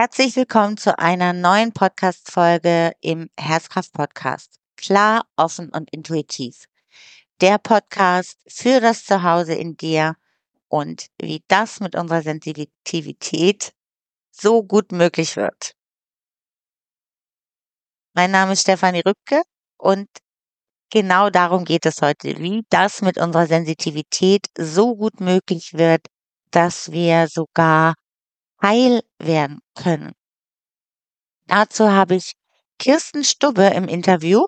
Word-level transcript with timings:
Herzlich 0.00 0.36
willkommen 0.36 0.76
zu 0.76 0.96
einer 0.96 1.32
neuen 1.32 1.72
Podcast-Folge 1.72 2.92
im 3.00 3.30
Herzkraft-Podcast. 3.36 4.60
Klar, 4.76 5.26
offen 5.34 5.70
und 5.70 5.90
intuitiv. 5.90 6.66
Der 7.40 7.58
Podcast 7.58 8.38
für 8.46 8.78
das 8.78 9.04
Zuhause 9.04 9.54
in 9.54 9.76
dir 9.76 10.14
und 10.68 11.08
wie 11.20 11.42
das 11.48 11.80
mit 11.80 11.96
unserer 11.96 12.22
Sensitivität 12.22 13.72
so 14.30 14.62
gut 14.62 14.92
möglich 14.92 15.34
wird. 15.34 15.72
Mein 18.14 18.30
Name 18.30 18.52
ist 18.52 18.60
Stefanie 18.60 19.02
Rübke 19.04 19.42
und 19.78 20.06
genau 20.90 21.28
darum 21.28 21.64
geht 21.64 21.86
es 21.86 22.02
heute, 22.02 22.38
wie 22.38 22.64
das 22.70 23.02
mit 23.02 23.18
unserer 23.18 23.48
Sensitivität 23.48 24.46
so 24.56 24.94
gut 24.94 25.18
möglich 25.18 25.74
wird, 25.74 26.06
dass 26.52 26.92
wir 26.92 27.26
sogar 27.26 27.94
heil 28.62 29.02
werden 29.18 29.60
können. 29.74 30.12
Dazu 31.46 31.90
habe 31.90 32.16
ich 32.16 32.32
Kirsten 32.78 33.24
Stubbe 33.24 33.64
im 33.68 33.88
Interview. 33.88 34.44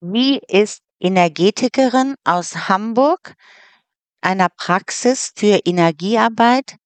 Sie 0.00 0.40
ist 0.48 0.80
Energetikerin 1.00 2.14
aus 2.24 2.68
Hamburg, 2.68 3.34
einer 4.20 4.48
Praxis 4.48 5.32
für 5.36 5.60
Energiearbeit. 5.64 6.76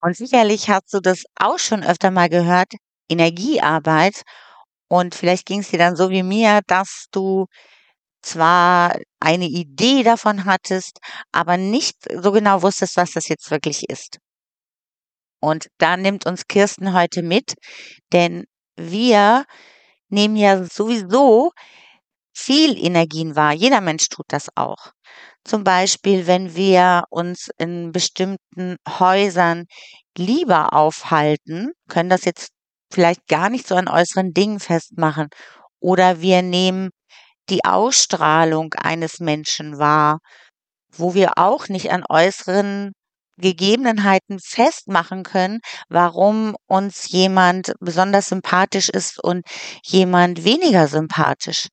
Und 0.00 0.16
sicherlich 0.16 0.68
hast 0.70 0.92
du 0.94 1.00
das 1.00 1.24
auch 1.36 1.58
schon 1.58 1.82
öfter 1.82 2.10
mal 2.10 2.28
gehört, 2.28 2.72
Energiearbeit. 3.08 4.22
Und 4.88 5.14
vielleicht 5.14 5.46
ging 5.46 5.60
es 5.60 5.70
dir 5.70 5.78
dann 5.78 5.96
so 5.96 6.10
wie 6.10 6.22
mir, 6.22 6.60
dass 6.66 7.06
du 7.12 7.46
zwar 8.22 8.98
eine 9.20 9.46
Idee 9.46 10.02
davon 10.02 10.44
hattest, 10.44 10.98
aber 11.32 11.56
nicht 11.56 11.96
so 12.22 12.32
genau 12.32 12.62
wusstest, 12.62 12.96
was 12.96 13.12
das 13.12 13.28
jetzt 13.28 13.50
wirklich 13.50 13.88
ist. 13.90 14.18
Und 15.40 15.68
da 15.78 15.96
nimmt 15.96 16.26
uns 16.26 16.46
Kirsten 16.48 16.92
heute 16.92 17.22
mit, 17.22 17.54
denn 18.12 18.44
wir 18.76 19.44
nehmen 20.08 20.36
ja 20.36 20.64
sowieso 20.64 21.52
viel 22.34 22.76
Energien 22.78 23.36
wahr. 23.36 23.52
Jeder 23.52 23.80
Mensch 23.80 24.08
tut 24.08 24.26
das 24.28 24.48
auch. 24.56 24.92
Zum 25.44 25.64
Beispiel, 25.64 26.26
wenn 26.26 26.54
wir 26.56 27.04
uns 27.10 27.48
in 27.58 27.92
bestimmten 27.92 28.76
Häusern 28.88 29.64
lieber 30.16 30.72
aufhalten, 30.74 31.70
können 31.88 32.10
das 32.10 32.24
jetzt 32.24 32.50
vielleicht 32.92 33.26
gar 33.28 33.48
nicht 33.48 33.66
so 33.66 33.74
an 33.76 33.88
äußeren 33.88 34.32
Dingen 34.32 34.60
festmachen. 34.60 35.28
Oder 35.80 36.20
wir 36.20 36.42
nehmen 36.42 36.90
die 37.48 37.64
Ausstrahlung 37.64 38.74
eines 38.74 39.20
Menschen 39.20 39.78
wahr, 39.78 40.18
wo 40.92 41.14
wir 41.14 41.38
auch 41.38 41.68
nicht 41.68 41.90
an 41.92 42.04
äußeren 42.08 42.92
Gegebenheiten 43.38 44.38
festmachen 44.40 45.22
können, 45.22 45.60
warum 45.88 46.56
uns 46.66 47.08
jemand 47.10 47.72
besonders 47.80 48.28
sympathisch 48.28 48.88
ist 48.88 49.22
und 49.22 49.46
jemand 49.84 50.44
weniger 50.44 50.88
sympathisch. 50.88 51.68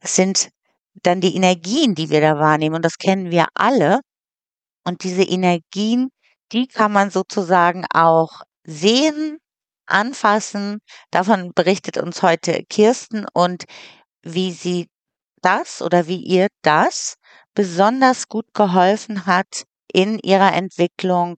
Es 0.00 0.16
sind 0.16 0.50
dann 1.02 1.20
die 1.20 1.34
Energien, 1.36 1.94
die 1.94 2.10
wir 2.10 2.20
da 2.20 2.38
wahrnehmen 2.38 2.76
und 2.76 2.84
das 2.84 2.98
kennen 2.98 3.30
wir 3.30 3.46
alle. 3.54 4.00
Und 4.84 5.04
diese 5.04 5.22
Energien, 5.22 6.10
die 6.52 6.66
kann 6.66 6.92
man 6.92 7.10
sozusagen 7.10 7.86
auch 7.92 8.42
sehen, 8.64 9.38
anfassen. 9.86 10.80
Davon 11.10 11.52
berichtet 11.54 11.98
uns 11.98 12.22
heute 12.22 12.64
Kirsten 12.68 13.26
und 13.32 13.64
wie 14.22 14.52
sie 14.52 14.88
das 15.42 15.82
oder 15.82 16.06
wie 16.06 16.22
ihr 16.22 16.48
das 16.62 17.16
besonders 17.54 18.28
gut 18.28 18.46
geholfen 18.54 19.26
hat, 19.26 19.64
in 19.92 20.18
ihrer 20.20 20.54
Entwicklung 20.54 21.36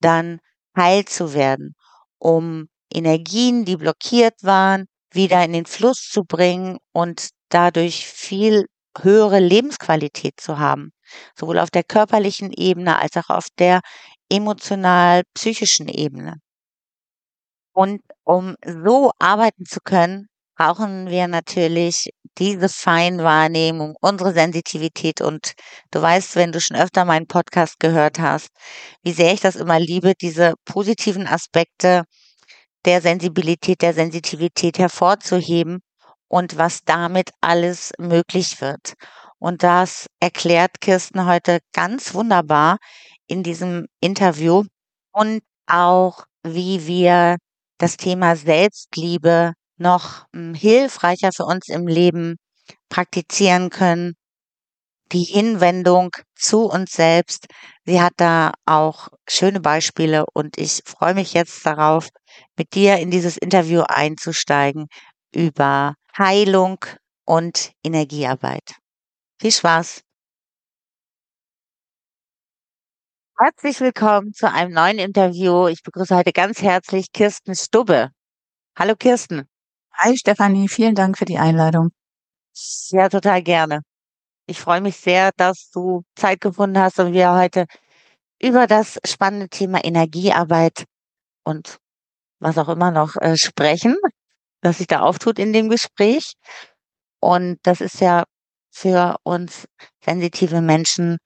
dann 0.00 0.38
heil 0.76 1.04
zu 1.04 1.34
werden, 1.34 1.74
um 2.18 2.68
Energien, 2.92 3.64
die 3.64 3.76
blockiert 3.76 4.34
waren, 4.42 4.86
wieder 5.12 5.44
in 5.44 5.52
den 5.52 5.66
Fluss 5.66 6.08
zu 6.10 6.24
bringen 6.24 6.78
und 6.92 7.30
dadurch 7.50 8.06
viel 8.06 8.66
höhere 9.00 9.38
Lebensqualität 9.40 10.40
zu 10.40 10.58
haben, 10.58 10.92
sowohl 11.38 11.58
auf 11.58 11.70
der 11.70 11.84
körperlichen 11.84 12.52
Ebene 12.52 12.98
als 12.98 13.16
auch 13.16 13.30
auf 13.30 13.46
der 13.58 13.80
emotional-psychischen 14.30 15.88
Ebene. 15.88 16.36
Und 17.74 18.02
um 18.24 18.56
so 18.64 19.12
arbeiten 19.18 19.64
zu 19.66 19.80
können, 19.82 20.28
brauchen 20.56 21.08
wir 21.08 21.28
natürlich 21.28 22.10
diese 22.38 22.68
Feinwahrnehmung, 22.68 23.96
unsere 24.00 24.32
Sensitivität. 24.32 25.20
Und 25.20 25.52
du 25.90 26.00
weißt, 26.02 26.36
wenn 26.36 26.52
du 26.52 26.60
schon 26.60 26.76
öfter 26.76 27.04
meinen 27.04 27.26
Podcast 27.26 27.78
gehört 27.80 28.18
hast, 28.18 28.48
wie 29.02 29.12
sehr 29.12 29.32
ich 29.32 29.40
das 29.40 29.56
immer 29.56 29.78
liebe, 29.80 30.14
diese 30.20 30.54
positiven 30.64 31.26
Aspekte 31.26 32.04
der 32.84 33.00
Sensibilität, 33.00 33.82
der 33.82 33.94
Sensitivität 33.94 34.78
hervorzuheben 34.78 35.80
und 36.28 36.56
was 36.56 36.80
damit 36.84 37.30
alles 37.40 37.92
möglich 37.98 38.60
wird. 38.60 38.94
Und 39.38 39.62
das 39.62 40.06
erklärt 40.20 40.80
Kirsten 40.80 41.26
heute 41.26 41.58
ganz 41.72 42.14
wunderbar 42.14 42.78
in 43.26 43.42
diesem 43.42 43.86
Interview 44.00 44.64
und 45.12 45.42
auch, 45.66 46.24
wie 46.44 46.86
wir 46.86 47.36
das 47.78 47.96
Thema 47.96 48.36
Selbstliebe 48.36 49.52
noch 49.78 50.26
hm, 50.34 50.54
hilfreicher 50.54 51.30
für 51.34 51.44
uns 51.44 51.68
im 51.68 51.86
Leben 51.86 52.36
praktizieren 52.88 53.70
können. 53.70 54.14
Die 55.12 55.24
Hinwendung 55.24 56.10
zu 56.34 56.64
uns 56.66 56.92
selbst. 56.92 57.46
Sie 57.84 58.00
hat 58.00 58.14
da 58.16 58.52
auch 58.66 59.08
schöne 59.28 59.60
Beispiele 59.60 60.24
und 60.34 60.58
ich 60.58 60.82
freue 60.86 61.14
mich 61.14 61.34
jetzt 61.34 61.64
darauf, 61.66 62.08
mit 62.58 62.74
dir 62.74 62.98
in 62.98 63.10
dieses 63.10 63.36
Interview 63.36 63.82
einzusteigen 63.88 64.86
über 65.34 65.94
Heilung 66.18 66.78
und 67.26 67.72
Energiearbeit. 67.84 68.74
Viel 69.40 69.52
Spaß! 69.52 70.02
Herzlich 73.38 73.78
willkommen 73.80 74.32
zu 74.32 74.50
einem 74.50 74.72
neuen 74.72 74.98
Interview. 74.98 75.66
Ich 75.68 75.82
begrüße 75.82 76.16
heute 76.16 76.32
ganz 76.32 76.62
herzlich 76.62 77.12
Kirsten 77.12 77.54
Stubbe. 77.54 78.10
Hallo 78.78 78.96
Kirsten. 78.96 79.48
Hi 80.04 80.16
Stefanie, 80.16 80.68
vielen 80.68 80.96
Dank 80.96 81.16
für 81.16 81.26
die 81.26 81.38
Einladung. 81.38 81.90
Ja, 82.90 83.08
total 83.08 83.40
gerne. 83.40 83.82
Ich 84.46 84.58
freue 84.58 84.80
mich 84.80 84.96
sehr, 84.96 85.30
dass 85.36 85.70
du 85.70 86.02
Zeit 86.16 86.40
gefunden 86.40 86.80
hast 86.80 86.98
und 86.98 87.12
wir 87.12 87.32
heute 87.32 87.66
über 88.42 88.66
das 88.66 88.98
spannende 89.06 89.48
Thema 89.48 89.84
Energiearbeit 89.84 90.86
und 91.44 91.78
was 92.40 92.58
auch 92.58 92.68
immer 92.68 92.90
noch 92.90 93.14
äh, 93.14 93.36
sprechen, 93.36 93.96
was 94.60 94.78
sich 94.78 94.88
da 94.88 95.02
auftut 95.02 95.38
in 95.38 95.52
dem 95.52 95.68
Gespräch. 95.68 96.32
Und 97.20 97.60
das 97.62 97.80
ist 97.80 98.00
ja 98.00 98.24
für 98.72 99.18
uns 99.22 99.68
sensitive 100.04 100.62
Menschen 100.62 101.18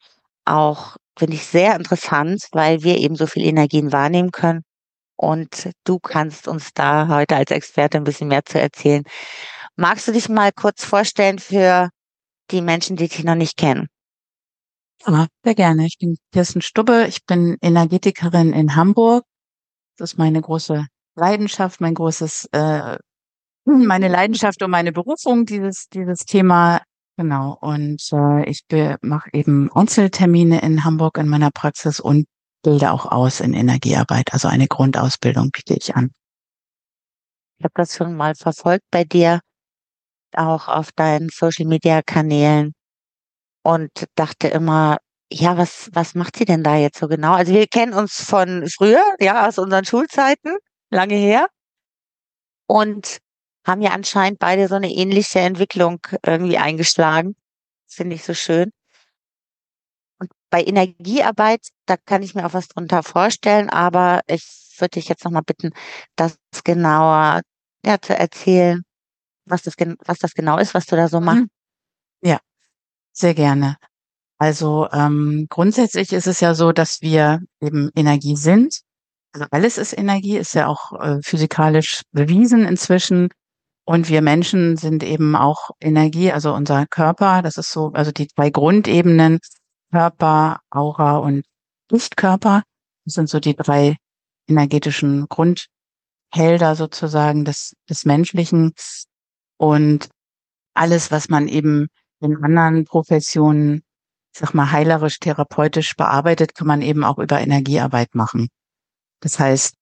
auch, 0.45 0.99
finde 1.19 1.37
ich, 1.37 1.47
sehr 1.47 1.77
interessant, 1.77 2.47
weil 2.53 2.83
wir 2.83 2.99
eben 2.99 3.17
so 3.17 3.27
viel 3.27 3.47
Energien 3.47 3.91
wahrnehmen 3.91 4.33
können 4.33 4.65
und 5.17 5.71
du 5.85 5.99
kannst 5.99 6.49
uns 6.49 6.73
da 6.75 7.09
heute 7.09 7.37
als 7.37 7.51
Experte 7.51 7.97
ein 7.97 8.05
bisschen 8.05 8.29
mehr 8.29 8.45
zu 8.45 8.61
erzählen. 8.61 9.03
Magst 9.77 10.09
du 10.09 10.13
dich 10.13 10.29
mal 10.29 10.53
kurz 10.53 10.85
vorstellen 10.85 11.39
für 11.39 11.91
die 12.51 12.63
Menschen, 12.63 12.97
die 12.97 13.09
dich 13.09 13.25
noch 13.25 13.35
nicht 13.35 13.57
kennen? 13.57 13.89
Ja, 15.07 15.27
sehr 15.45 15.55
gerne. 15.55 15.87
Ich 15.87 15.99
bin 15.99 16.17
Kirsten 16.33 16.63
Stubbe. 16.63 17.07
Ich 17.09 17.25
bin 17.27 17.57
Energetikerin 17.61 18.53
in 18.53 18.75
Hamburg. 18.75 19.25
Das 19.99 20.13
ist 20.13 20.19
meine 20.19 20.41
große 20.41 20.87
Leidenschaft, 21.15 21.81
mein 21.81 21.95
großes, 21.95 22.49
äh, 22.53 22.99
meine 23.65 24.09
Leidenschaft 24.09 24.63
und 24.63 24.71
meine 24.71 24.93
Berufung, 24.93 25.47
dieses, 25.47 25.89
dieses 25.93 26.21
Thema. 26.21 26.83
Genau. 27.17 27.57
Und 27.61 28.03
äh, 28.13 28.49
ich 28.49 28.65
mache 29.03 29.31
eben 29.33 29.71
Einzeltermine 29.73 30.61
in 30.63 30.85
Hamburg 30.85 31.19
in 31.19 31.29
meiner 31.29 31.51
Praxis 31.51 32.01
und 32.01 32.27
bilde 32.67 32.91
auch 32.91 33.07
aus 33.07 33.39
in 33.39 33.55
Energiearbeit. 33.55 34.33
Also 34.33 34.49
eine 34.49 34.67
Grundausbildung 34.67 35.51
biete 35.53 35.75
ich 35.75 35.95
an. 35.95 36.11
Ich 37.59 37.65
habe 37.65 37.75
das 37.77 37.95
schon 37.95 38.17
mal 38.17 38.35
verfolgt 38.35 38.85
bei 38.91 39.05
dir, 39.05 39.41
auch 40.35 40.67
auf 40.67 40.91
deinen 40.91 41.29
Social-Media-Kanälen 41.29 42.75
und 43.63 43.91
dachte 44.17 44.49
immer, 44.49 44.97
ja, 45.31 45.57
was, 45.57 45.91
was 45.93 46.15
macht 46.17 46.37
sie 46.37 46.45
denn 46.45 46.65
da 46.65 46.77
jetzt 46.77 46.99
so 46.99 47.07
genau? 47.07 47.35
Also 47.35 47.53
wir 47.53 47.69
kennen 47.69 47.95
uns 47.95 48.21
von 48.21 48.69
früher, 48.69 49.05
ja, 49.21 49.47
aus 49.47 49.59
unseren 49.59 49.85
Schulzeiten, 49.85 50.57
lange 50.91 51.15
her. 51.15 51.47
Und 52.67 53.19
haben 53.65 53.81
ja 53.81 53.93
anscheinend 53.93 54.41
beide 54.41 54.67
so 54.67 54.75
eine 54.75 54.91
ähnliche 54.91 55.39
Entwicklung 55.39 56.01
irgendwie 56.25 56.59
eingeschlagen. 56.59 57.37
Finde 57.87 58.17
ich 58.17 58.25
so 58.25 58.35
schön 58.35 58.73
bei 60.51 60.63
Energiearbeit, 60.63 61.69
da 61.87 61.97
kann 61.97 62.23
ich 62.23 62.35
mir 62.35 62.47
auch 62.47 62.55
was 62.55 62.69
drunter 62.69 63.03
vorstellen, 63.03 63.71
aber 63.71 64.21
ich 64.27 64.45
würde 64.79 64.93
dich 64.93 65.09
jetzt 65.09 65.25
nochmal 65.25 65.43
bitten, 65.43 65.71
das 66.17 66.37
genauer 66.65 67.43
ja, 67.85 68.01
zu 68.01 68.17
erzählen, 68.17 68.83
was 69.45 69.63
das, 69.63 69.75
was 70.05 70.19
das 70.19 70.35
genau 70.35 70.59
ist, 70.59 70.75
was 70.75 70.87
du 70.87 70.97
da 70.97 71.09
so 71.09 71.21
machst. 71.21 71.43
Mhm. 71.43 71.49
Ja, 72.23 72.39
sehr 73.13 73.35
gerne. 73.35 73.77
Also 74.39 74.89
ähm, 74.93 75.47
grundsätzlich 75.49 76.13
ist 76.13 76.27
es 76.27 76.41
ja 76.41 76.55
so, 76.55 76.73
dass 76.73 77.01
wir 77.01 77.41
eben 77.61 77.91
Energie 77.95 78.37
sind. 78.37 78.81
Also 79.33 79.47
alles 79.51 79.79
ist 79.79 79.97
Energie, 79.97 80.37
ist 80.37 80.55
ja 80.55 80.67
auch 80.67 80.93
äh, 81.01 81.23
physikalisch 81.23 82.03
bewiesen 82.13 82.67
inzwischen. 82.67 83.29
Und 83.85 84.09
wir 84.09 84.21
Menschen 84.21 84.77
sind 84.77 85.05
eben 85.05 85.37
auch 85.37 85.71
Energie, 85.81 86.33
also 86.33 86.53
unser 86.53 86.87
Körper, 86.87 87.41
das 87.43 87.57
ist 87.57 87.71
so, 87.71 87.93
also 87.93 88.11
die 88.11 88.27
zwei 88.27 88.51
Grundebenen, 88.51 89.39
Körper, 89.97 90.61
Aura 90.69 91.17
und 91.17 91.47
Lichtkörper, 91.91 92.63
das 93.07 93.15
sind 93.15 93.31
so 93.31 93.41
die 93.41 93.57
drei 93.57 93.97
energetischen 94.47 95.27
Grundfelder 95.27 96.77
sozusagen 96.77 97.47
des, 97.47 97.75
des 97.89 98.05
Menschlichen. 98.05 98.75
Und 99.57 100.11
alles, 100.75 101.11
was 101.11 101.31
man 101.31 101.49
eben 101.49 101.89
in 102.21 102.37
anderen 102.45 102.85
Professionen, 102.85 103.85
ich 104.35 104.41
sag 104.41 104.53
mal, 104.53 104.71
heilerisch, 104.71 105.19
therapeutisch 105.19 105.97
bearbeitet, 105.97 106.55
kann 106.55 106.67
man 106.67 106.83
eben 106.83 107.03
auch 107.03 107.19
über 107.19 107.41
Energiearbeit 107.41 108.15
machen. 108.15 108.49
Das 109.21 109.39
heißt, 109.39 109.77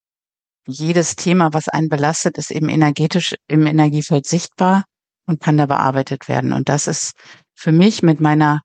jedes 0.68 1.16
Thema, 1.16 1.52
was 1.52 1.68
einen 1.68 1.88
belastet, 1.88 2.38
ist 2.38 2.52
eben 2.52 2.68
energetisch 2.68 3.34
im 3.48 3.66
Energiefeld 3.66 4.26
sichtbar 4.26 4.84
und 5.26 5.40
kann 5.40 5.56
da 5.56 5.66
bearbeitet 5.66 6.28
werden. 6.28 6.52
Und 6.52 6.68
das 6.68 6.86
ist 6.86 7.14
für 7.56 7.72
mich 7.72 8.04
mit 8.04 8.20
meiner 8.20 8.60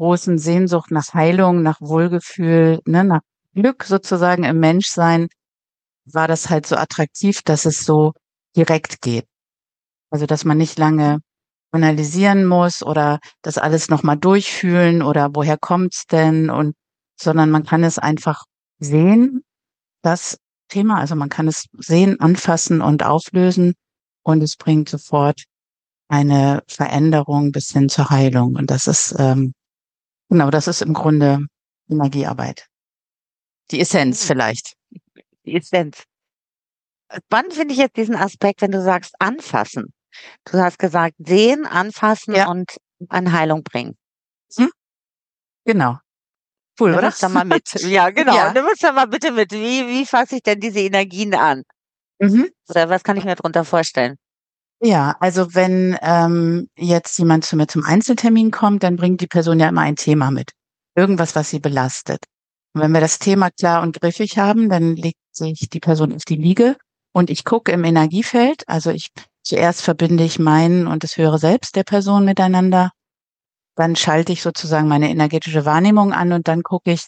großen 0.00 0.38
Sehnsucht 0.38 0.90
nach 0.90 1.12
Heilung, 1.12 1.62
nach 1.62 1.78
Wohlgefühl, 1.82 2.80
ne, 2.86 3.04
nach 3.04 3.20
Glück 3.54 3.84
sozusagen 3.84 4.44
im 4.44 4.58
Menschsein, 4.58 5.28
war 6.06 6.26
das 6.26 6.48
halt 6.48 6.66
so 6.66 6.76
attraktiv, 6.76 7.42
dass 7.42 7.66
es 7.66 7.84
so 7.84 8.14
direkt 8.56 9.02
geht. 9.02 9.26
Also, 10.10 10.24
dass 10.24 10.46
man 10.46 10.56
nicht 10.56 10.78
lange 10.78 11.18
analysieren 11.70 12.46
muss 12.46 12.82
oder 12.82 13.18
das 13.42 13.58
alles 13.58 13.90
nochmal 13.90 14.16
durchfühlen 14.16 15.02
oder 15.02 15.34
woher 15.34 15.58
kommt's 15.58 16.06
denn 16.06 16.48
und, 16.48 16.74
sondern 17.20 17.50
man 17.50 17.64
kann 17.64 17.84
es 17.84 17.98
einfach 17.98 18.44
sehen, 18.78 19.42
das 20.02 20.38
Thema. 20.68 20.98
Also 20.98 21.14
man 21.14 21.28
kann 21.28 21.46
es 21.46 21.66
sehen, 21.76 22.18
anfassen 22.20 22.80
und 22.80 23.04
auflösen 23.04 23.74
und 24.22 24.42
es 24.42 24.56
bringt 24.56 24.88
sofort 24.88 25.44
eine 26.08 26.62
Veränderung 26.66 27.52
bis 27.52 27.68
hin 27.68 27.90
zur 27.90 28.08
Heilung. 28.08 28.56
Und 28.56 28.70
das 28.70 28.86
ist, 28.86 29.14
ähm, 29.18 29.52
genau, 30.30 30.50
das 30.50 30.66
ist 30.66 30.80
im 30.80 30.94
Grunde 30.94 31.46
Energiearbeit. 31.90 32.66
Die 33.70 33.80
Essenz 33.80 34.22
mhm. 34.22 34.26
vielleicht. 34.28 34.74
Die 35.44 35.56
Essenz. 35.56 36.04
Spannend 37.12 37.54
finde 37.54 37.74
ich 37.74 37.80
jetzt 37.80 37.96
diesen 37.96 38.14
Aspekt, 38.14 38.62
wenn 38.62 38.70
du 38.70 38.82
sagst, 38.82 39.14
anfassen. 39.18 39.92
Du 40.44 40.58
hast 40.58 40.78
gesagt, 40.78 41.14
sehen, 41.18 41.66
anfassen 41.66 42.34
ja. 42.34 42.48
und 42.48 42.76
an 43.08 43.32
Heilung 43.32 43.62
bringen. 43.62 43.96
Hm? 44.56 44.70
Genau. 45.64 45.98
Cool, 46.78 46.94
oder? 46.94 47.12
Nimm 47.20 47.32
mal 47.32 47.44
mit. 47.44 47.72
Ja, 47.82 48.10
genau. 48.10 48.34
Ja. 48.34 48.52
Nimm 48.52 48.64
uns 48.64 48.78
da 48.78 48.92
mal 48.92 49.06
bitte 49.06 49.32
mit. 49.32 49.52
Wie, 49.52 49.86
wie 49.86 50.06
fasse 50.06 50.36
ich 50.36 50.42
denn 50.42 50.60
diese 50.60 50.80
Energien 50.80 51.34
an? 51.34 51.62
Mhm. 52.18 52.50
Oder 52.68 52.88
was 52.88 53.02
kann 53.02 53.16
ich 53.16 53.24
mir 53.24 53.34
darunter 53.34 53.64
vorstellen? 53.64 54.16
Ja, 54.82 55.16
also 55.20 55.54
wenn 55.54 55.98
ähm, 56.00 56.68
jetzt 56.76 57.18
jemand 57.18 57.44
zu 57.44 57.56
mir 57.56 57.66
zum 57.66 57.84
Einzeltermin 57.84 58.50
kommt, 58.50 58.82
dann 58.82 58.96
bringt 58.96 59.20
die 59.20 59.26
Person 59.26 59.60
ja 59.60 59.68
immer 59.68 59.82
ein 59.82 59.96
Thema 59.96 60.30
mit. 60.30 60.52
Irgendwas, 60.96 61.36
was 61.36 61.50
sie 61.50 61.60
belastet. 61.60 62.24
Und 62.74 62.80
wenn 62.80 62.92
wir 62.92 63.00
das 63.00 63.18
Thema 63.18 63.50
klar 63.50 63.82
und 63.82 64.00
griffig 64.00 64.38
haben, 64.38 64.68
dann 64.70 64.96
legt 64.96 65.18
sich 65.32 65.68
die 65.68 65.80
Person 65.80 66.14
auf 66.14 66.24
die 66.24 66.36
Liege 66.36 66.76
und 67.12 67.28
ich 67.28 67.44
gucke 67.44 67.72
im 67.72 67.84
Energiefeld. 67.84 68.66
Also 68.68 68.90
ich 68.90 69.08
zuerst 69.42 69.82
verbinde 69.82 70.24
ich 70.24 70.38
meinen 70.38 70.86
und 70.86 71.04
das 71.04 71.16
höhere 71.16 71.38
Selbst 71.38 71.76
der 71.76 71.84
Person 71.84 72.24
miteinander 72.24 72.90
dann 73.80 73.96
schalte 73.96 74.32
ich 74.32 74.42
sozusagen 74.42 74.88
meine 74.88 75.08
energetische 75.08 75.64
Wahrnehmung 75.64 76.12
an 76.12 76.32
und 76.32 76.48
dann 76.48 76.62
gucke 76.62 76.92
ich, 76.92 77.06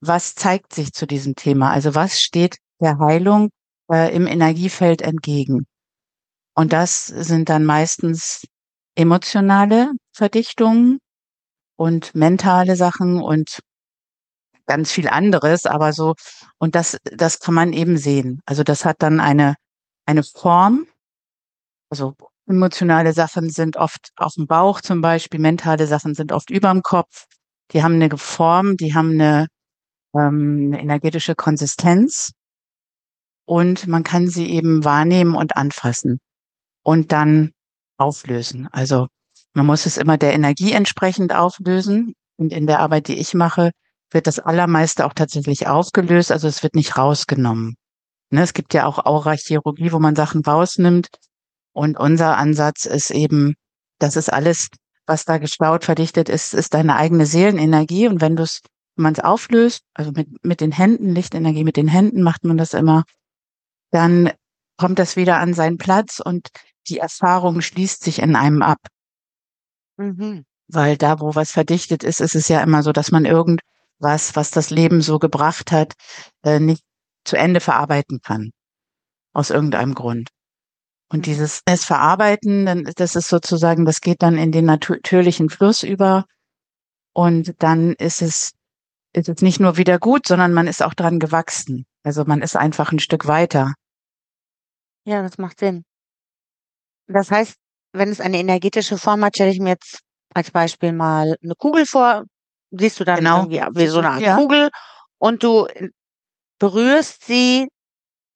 was 0.00 0.36
zeigt 0.36 0.72
sich 0.72 0.92
zu 0.92 1.04
diesem 1.04 1.34
Thema? 1.34 1.70
Also 1.72 1.96
was 1.96 2.20
steht 2.20 2.58
der 2.80 2.98
Heilung 2.98 3.50
äh, 3.90 4.14
im 4.14 4.28
Energiefeld 4.28 5.02
entgegen? 5.02 5.66
Und 6.56 6.72
das 6.72 7.06
sind 7.06 7.50
dann 7.50 7.64
meistens 7.64 8.46
emotionale 8.96 9.92
Verdichtungen 10.12 10.98
und 11.76 12.14
mentale 12.14 12.76
Sachen 12.76 13.20
und 13.20 13.60
ganz 14.66 14.90
viel 14.90 15.08
anderes, 15.08 15.66
aber 15.66 15.92
so, 15.92 16.14
und 16.58 16.74
das, 16.74 16.96
das 17.04 17.40
kann 17.40 17.54
man 17.54 17.72
eben 17.74 17.98
sehen. 17.98 18.40
Also 18.46 18.62
das 18.64 18.86
hat 18.86 18.96
dann 19.00 19.20
eine, 19.20 19.56
eine 20.06 20.22
Form, 20.22 20.86
also 21.90 22.16
Emotionale 22.48 23.12
Sachen 23.12 23.50
sind 23.50 23.76
oft 23.76 24.12
auf 24.16 24.34
dem 24.34 24.46
Bauch 24.46 24.80
zum 24.80 25.00
Beispiel, 25.00 25.40
mentale 25.40 25.88
Sachen 25.88 26.14
sind 26.14 26.30
oft 26.30 26.48
überm 26.48 26.82
Kopf. 26.82 27.26
Die 27.72 27.82
haben 27.82 27.94
eine 27.94 28.16
Form, 28.16 28.76
die 28.76 28.94
haben 28.94 29.20
eine, 29.20 29.48
ähm, 30.14 30.70
eine 30.72 30.80
energetische 30.80 31.34
Konsistenz 31.34 32.30
und 33.46 33.88
man 33.88 34.04
kann 34.04 34.28
sie 34.28 34.48
eben 34.48 34.84
wahrnehmen 34.84 35.34
und 35.34 35.56
anfassen 35.56 36.20
und 36.86 37.10
dann 37.10 37.50
auflösen. 37.98 38.68
Also 38.70 39.08
man 39.54 39.66
muss 39.66 39.86
es 39.86 39.96
immer 39.96 40.16
der 40.18 40.34
Energie 40.34 40.70
entsprechend 40.70 41.34
auflösen 41.34 42.14
und 42.36 42.52
in 42.52 42.68
der 42.68 42.78
Arbeit, 42.78 43.08
die 43.08 43.18
ich 43.18 43.34
mache, 43.34 43.72
wird 44.12 44.28
das 44.28 44.38
Allermeiste 44.38 45.04
auch 45.04 45.12
tatsächlich 45.12 45.66
aufgelöst, 45.66 46.30
also 46.30 46.46
es 46.46 46.62
wird 46.62 46.76
nicht 46.76 46.96
rausgenommen. 46.96 47.74
Ne, 48.30 48.42
es 48.42 48.54
gibt 48.54 48.72
ja 48.72 48.86
auch 48.86 49.04
Aurachirurgie, 49.04 49.90
wo 49.90 49.98
man 49.98 50.14
Sachen 50.14 50.42
rausnimmt. 50.42 51.08
Und 51.72 51.98
unser 51.98 52.36
Ansatz 52.36 52.84
ist 52.84 53.10
eben, 53.10 53.54
das 53.98 54.14
ist 54.14 54.32
alles, 54.32 54.68
was 55.06 55.24
da 55.24 55.38
gestaut, 55.38 55.84
verdichtet 55.84 56.28
ist, 56.28 56.54
ist 56.54 56.72
deine 56.72 56.94
eigene 56.94 57.26
Seelenenergie. 57.26 58.06
Und 58.06 58.20
wenn 58.20 58.36
du 58.36 58.44
es, 58.44 58.60
wenn 58.94 59.02
man 59.02 59.12
es 59.14 59.20
auflöst, 59.20 59.82
also 59.92 60.12
mit, 60.12 60.28
mit 60.44 60.60
den 60.60 60.70
Händen, 60.70 61.14
Lichtenergie 61.16 61.64
mit 61.64 61.76
den 61.76 61.88
Händen 61.88 62.22
macht 62.22 62.44
man 62.44 62.56
das 62.56 62.74
immer, 62.74 63.02
dann 63.90 64.30
kommt 64.76 65.00
das 65.00 65.16
wieder 65.16 65.38
an 65.38 65.52
seinen 65.52 65.78
Platz 65.78 66.20
und 66.20 66.50
die 66.88 66.98
Erfahrung 66.98 67.60
schließt 67.60 68.02
sich 68.02 68.20
in 68.20 68.36
einem 68.36 68.62
ab. 68.62 68.78
Mhm. 69.96 70.44
Weil 70.68 70.96
da, 70.96 71.20
wo 71.20 71.34
was 71.34 71.52
verdichtet 71.52 72.02
ist, 72.02 72.20
ist 72.20 72.34
es 72.34 72.48
ja 72.48 72.62
immer 72.62 72.82
so, 72.82 72.92
dass 72.92 73.12
man 73.12 73.24
irgendwas, 73.24 74.34
was 74.34 74.50
das 74.50 74.70
Leben 74.70 75.00
so 75.00 75.18
gebracht 75.18 75.72
hat, 75.72 75.94
äh, 76.42 76.58
nicht 76.60 76.82
zu 77.24 77.36
Ende 77.36 77.60
verarbeiten 77.60 78.20
kann. 78.20 78.50
Aus 79.32 79.50
irgendeinem 79.50 79.94
Grund. 79.94 80.30
Und 81.08 81.18
mhm. 81.18 81.22
dieses 81.22 81.62
es 81.66 81.84
verarbeiten, 81.84 82.66
dann, 82.66 82.84
das 82.96 83.16
ist 83.16 83.28
sozusagen, 83.28 83.84
das 83.84 84.00
geht 84.00 84.22
dann 84.22 84.36
in 84.36 84.52
den 84.52 84.64
natürlichen 84.64 85.50
Fluss 85.50 85.82
über. 85.82 86.26
Und 87.12 87.54
dann 87.62 87.92
ist 87.94 88.22
es, 88.22 88.52
ist 89.12 89.28
es 89.28 89.42
nicht 89.42 89.60
nur 89.60 89.76
wieder 89.76 89.98
gut, 89.98 90.26
sondern 90.26 90.52
man 90.52 90.66
ist 90.66 90.82
auch 90.82 90.94
dran 90.94 91.18
gewachsen. 91.18 91.86
Also 92.02 92.24
man 92.24 92.42
ist 92.42 92.56
einfach 92.56 92.92
ein 92.92 92.98
Stück 92.98 93.26
weiter. 93.26 93.74
Ja, 95.04 95.22
das 95.22 95.38
macht 95.38 95.60
Sinn. 95.60 95.84
Das 97.08 97.30
heißt, 97.30 97.54
wenn 97.92 98.08
es 98.08 98.20
eine 98.20 98.38
energetische 98.38 98.98
Form 98.98 99.24
hat, 99.24 99.36
stelle 99.36 99.52
ich 99.52 99.60
mir 99.60 99.70
jetzt 99.70 100.00
als 100.34 100.50
Beispiel 100.50 100.92
mal 100.92 101.36
eine 101.42 101.54
Kugel 101.56 101.86
vor. 101.86 102.24
Siehst 102.70 103.00
du 103.00 103.04
dann 103.04 103.18
genau. 103.18 103.46
irgendwie 103.46 103.60
wie 103.80 103.86
so 103.86 103.98
eine 103.98 104.10
Art 104.10 104.20
ja. 104.20 104.36
Kugel 104.36 104.70
und 105.18 105.42
du 105.42 105.66
berührst 106.58 107.24
sie 107.24 107.68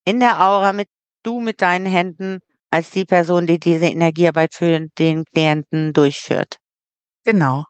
in 0.05 0.21
der 0.21 0.41
Aura 0.41 0.73
mit 0.73 0.89
du 1.23 1.41
mit 1.41 1.61
deinen 1.61 1.87
Händen 1.87 2.39
als 2.71 2.91
die 2.91 3.05
Person, 3.05 3.47
die 3.47 3.59
diese 3.59 3.87
Energiearbeit 3.87 4.55
für 4.55 4.89
den 4.99 5.25
Klienten 5.25 5.93
durchführt. 5.93 6.57
Genau. 7.25 7.65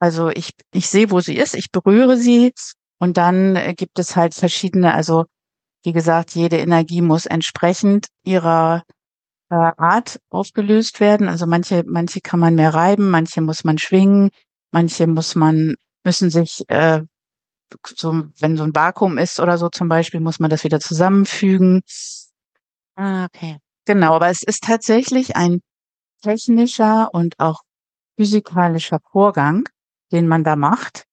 Also 0.00 0.30
ich, 0.30 0.50
ich 0.72 0.88
sehe, 0.88 1.10
wo 1.10 1.20
sie 1.20 1.36
ist, 1.36 1.54
ich 1.54 1.70
berühre 1.70 2.16
sie 2.16 2.52
und 2.98 3.16
dann 3.16 3.56
äh, 3.56 3.74
gibt 3.74 3.98
es 3.98 4.16
halt 4.16 4.34
verschiedene, 4.34 4.94
also 4.94 5.24
wie 5.84 5.92
gesagt, 5.92 6.34
jede 6.34 6.58
Energie 6.58 7.02
muss 7.02 7.26
entsprechend 7.26 8.06
ihrer 8.24 8.82
äh, 9.50 9.54
Art 9.54 10.20
aufgelöst 10.30 11.00
werden. 11.00 11.28
Also 11.28 11.46
manche, 11.46 11.84
manche 11.86 12.20
kann 12.20 12.40
man 12.40 12.54
mehr 12.54 12.74
reiben, 12.74 13.10
manche 13.10 13.40
muss 13.40 13.64
man 13.64 13.78
schwingen, 13.78 14.30
manche 14.72 15.06
muss 15.06 15.34
man, 15.34 15.76
müssen 16.04 16.30
sich, 16.30 16.64
äh, 16.68 17.02
so, 17.86 18.24
wenn 18.38 18.56
so 18.56 18.64
ein 18.64 18.74
Vakuum 18.74 19.18
ist 19.18 19.40
oder 19.40 19.58
so 19.58 19.68
zum 19.68 19.88
Beispiel, 19.88 20.20
muss 20.20 20.38
man 20.40 20.50
das 20.50 20.64
wieder 20.64 20.80
zusammenfügen. 20.80 21.82
Ah, 22.96 23.26
okay. 23.26 23.58
Genau, 23.84 24.14
aber 24.14 24.28
es 24.28 24.42
ist 24.42 24.64
tatsächlich 24.64 25.36
ein 25.36 25.60
technischer 26.22 27.10
und 27.12 27.38
auch 27.38 27.62
physikalischer 28.18 28.98
Vorgang, 29.12 29.68
den 30.12 30.28
man 30.28 30.44
da 30.44 30.56
macht. 30.56 31.04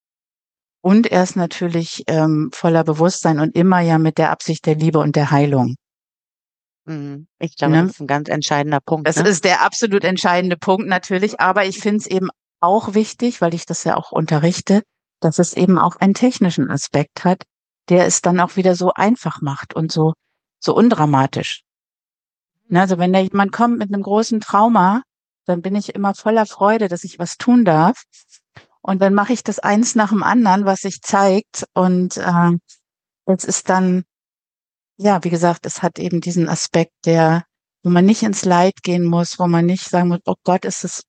Und 0.82 1.08
er 1.08 1.24
ist 1.24 1.36
natürlich 1.36 2.04
ähm, 2.08 2.50
voller 2.54 2.84
Bewusstsein 2.84 3.40
und 3.40 3.56
immer 3.56 3.80
ja 3.80 3.98
mit 3.98 4.18
der 4.18 4.32
Absicht 4.32 4.66
der 4.66 4.76
Liebe 4.76 5.00
und 5.00 5.16
der 5.16 5.32
Heilung. 5.32 5.76
Mhm. 6.86 7.28
Ich 7.40 7.58
glaube, 7.58 7.74
ne? 7.74 7.84
das 7.84 7.94
ist 7.94 8.02
ein 8.02 8.08
ganz 8.08 8.30
entscheidender 8.30 8.80
Punkt. 8.80 9.08
Das 9.08 9.18
ne? 9.18 9.28
ist 9.28 9.44
der 9.44 9.62
absolut 9.64 10.04
entscheidende 10.04 10.58
Punkt 10.58 10.88
natürlich, 10.88 11.40
aber 11.40 11.66
ich 11.66 11.80
finde 11.80 11.98
es 11.98 12.08
eben 12.08 12.30
auch 12.60 12.94
wichtig, 12.94 13.42
weil 13.42 13.54
ich 13.54 13.66
das 13.66 13.84
ja 13.84 13.96
auch 13.96 14.12
unterrichte, 14.12 14.84
dass 15.20 15.40
es 15.40 15.54
eben 15.54 15.78
auch 15.78 15.96
einen 15.98 16.14
technischen 16.14 16.70
Aspekt 16.70 17.24
hat, 17.24 17.44
der 17.90 18.06
es 18.06 18.22
dann 18.22 18.40
auch 18.40 18.56
wieder 18.56 18.76
so 18.76 18.92
einfach 18.94 19.42
macht 19.42 19.76
und 19.76 19.92
so, 19.92 20.14
so 20.60 20.76
undramatisch. 20.76 21.64
Ne, 22.68 22.82
also 22.82 22.98
wenn 22.98 23.14
da 23.14 23.20
jemand 23.20 23.52
kommt 23.52 23.78
mit 23.78 23.94
einem 23.94 24.04
großen 24.04 24.40
Trauma, 24.40 25.04
dann 25.46 25.62
bin 25.62 25.76
ich 25.76 25.94
immer 25.94 26.16
voller 26.16 26.46
Freude, 26.46 26.88
dass 26.88 27.04
ich 27.04 27.20
was 27.20 27.38
tun 27.38 27.66
darf. 27.66 28.04
Und 28.82 29.02
dann 29.02 29.14
mache 29.14 29.34
ich 29.34 29.44
das 29.44 29.60
eins 29.60 29.96
nach 29.96 30.10
dem 30.10 30.24
anderen, 30.24 30.66
was 30.66 30.82
sich 30.82 31.02
zeigt. 31.02 31.66
Und 31.74 32.18
äh, 32.18 32.52
jetzt 33.28 33.46
ist 33.46 33.70
dann 33.70 34.04
ja, 34.98 35.24
wie 35.24 35.30
gesagt, 35.30 35.66
es 35.66 35.82
hat 35.84 36.00
eben 36.00 36.22
diesen 36.22 36.50
Aspekt, 36.50 36.94
der 37.06 37.44
wo 37.84 37.90
man 37.92 38.06
nicht 38.06 38.24
ins 38.24 38.46
Leid 38.46 38.82
gehen 38.84 39.06
muss, 39.06 39.38
wo 39.40 39.48
man 39.48 39.66
nicht 39.66 39.90
sagen 39.90 40.10
muss: 40.10 40.20
„Oh 40.26 40.36
Gott, 40.44 40.66
ist 40.66 40.84
es 40.86 41.04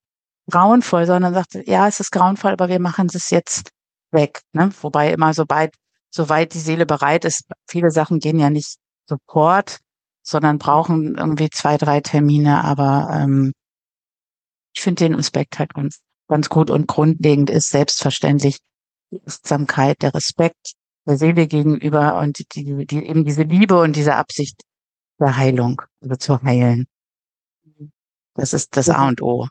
grauenvoll“, 0.51 1.07
sondern 1.07 1.35
sagt: 1.35 1.55
„Ja, 1.67 1.89
es 1.89 2.01
ist 2.01 2.13
grauenvoll, 2.13 2.53
aber 2.53 2.69
wir 2.69 2.81
machen 2.81 3.09
es 3.15 3.31
jetzt 3.31 3.71
weg“, 4.13 4.43
ne? 4.55 4.71
Wobei 4.83 5.13
immer 5.13 5.35
sobald 5.35 5.75
soweit 6.11 6.55
die 6.55 6.61
Seele 6.61 6.87
bereit 6.87 7.25
ist 7.27 7.45
viele 7.69 7.91
Sachen 7.91 8.21
gehen 8.21 8.39
ja 8.41 8.51
nicht 8.51 8.77
sofort, 9.09 9.79
sondern 10.25 10.59
brauchen 10.59 11.17
irgendwie 11.19 11.51
2, 11.51 11.77
3 11.79 12.01
Termine, 12.01 12.65
aber, 12.65 13.11
ähm 13.13 13.53
ich 14.77 14.83
finde 14.83 15.05
den 15.05 15.15
Aspekt 15.15 15.59
halt 15.59 15.73
ganz 15.75 16.01
ganz 16.29 16.49
gut 16.49 16.71
und 16.71 16.87
grundlegend 16.89 17.51
ist 17.51 17.71
selbstverständlich 17.71 18.59
die 19.13 19.23
Achtsamkeit, 19.27 20.03
der 20.03 20.13
Respekt 20.15 20.73
der 21.07 21.19
Seele 21.19 21.47
gegenüber 21.47 22.19
und 22.21 22.39
die 22.57 22.87
die 22.87 23.07
eben 23.07 23.25
diese 23.25 23.43
Liebe 23.45 23.81
und 23.81 23.97
diese 23.97 24.17
Absicht 24.17 24.63
der 25.21 25.37
Heilung, 25.37 25.83
also 26.03 26.17
zu 26.17 26.43
heilen. 26.43 26.87
Das 28.37 28.53
ist 28.53 28.77
das 28.77 28.89
A 28.91 29.09
und 29.09 29.23
O. 29.23 29.49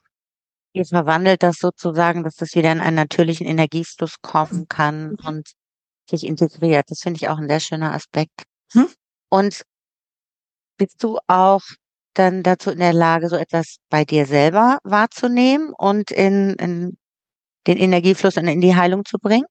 Ihr 0.74 0.86
verwandelt 0.86 1.44
das 1.44 1.58
sozusagen, 1.60 2.24
dass 2.24 2.36
das 2.36 2.56
wieder 2.56 2.72
in 2.72 2.82
einen 2.82 2.96
natürlichen 2.98 3.48
Energiefluss 3.48 4.16
kommen 4.22 4.68
kann 4.70 5.16
und 5.26 5.52
sich 6.10 6.26
integriert. 6.26 6.86
Das 6.90 7.02
finde 7.02 7.18
ich 7.20 7.30
auch 7.30 7.40
'n 7.40 7.48
sehr 7.50 7.62
schöner 7.62 7.94
Aspekt. 7.94 8.44
Mhm. 8.74 8.90
Und 9.30 9.64
bist 10.80 11.02
du 11.04 11.20
auch 11.28 11.62
dann 12.16 12.44
dazu 12.44 12.72
in 12.72 12.80
der 12.80 12.94
Lage, 12.94 13.30
so 13.30 13.36
etwas 13.38 13.78
bei 13.90 14.04
dir 14.06 14.26
selber 14.26 14.80
wahrzunehmen 14.84 15.74
und 15.78 16.12
in 16.12 16.54
in 16.56 16.98
den 17.68 17.78
Energiefluss 17.78 18.38
und 18.38 18.48
in 18.48 18.62
die 18.62 18.76
Heilung 18.76 19.06
zu 19.06 19.18
bringen? 19.20 19.46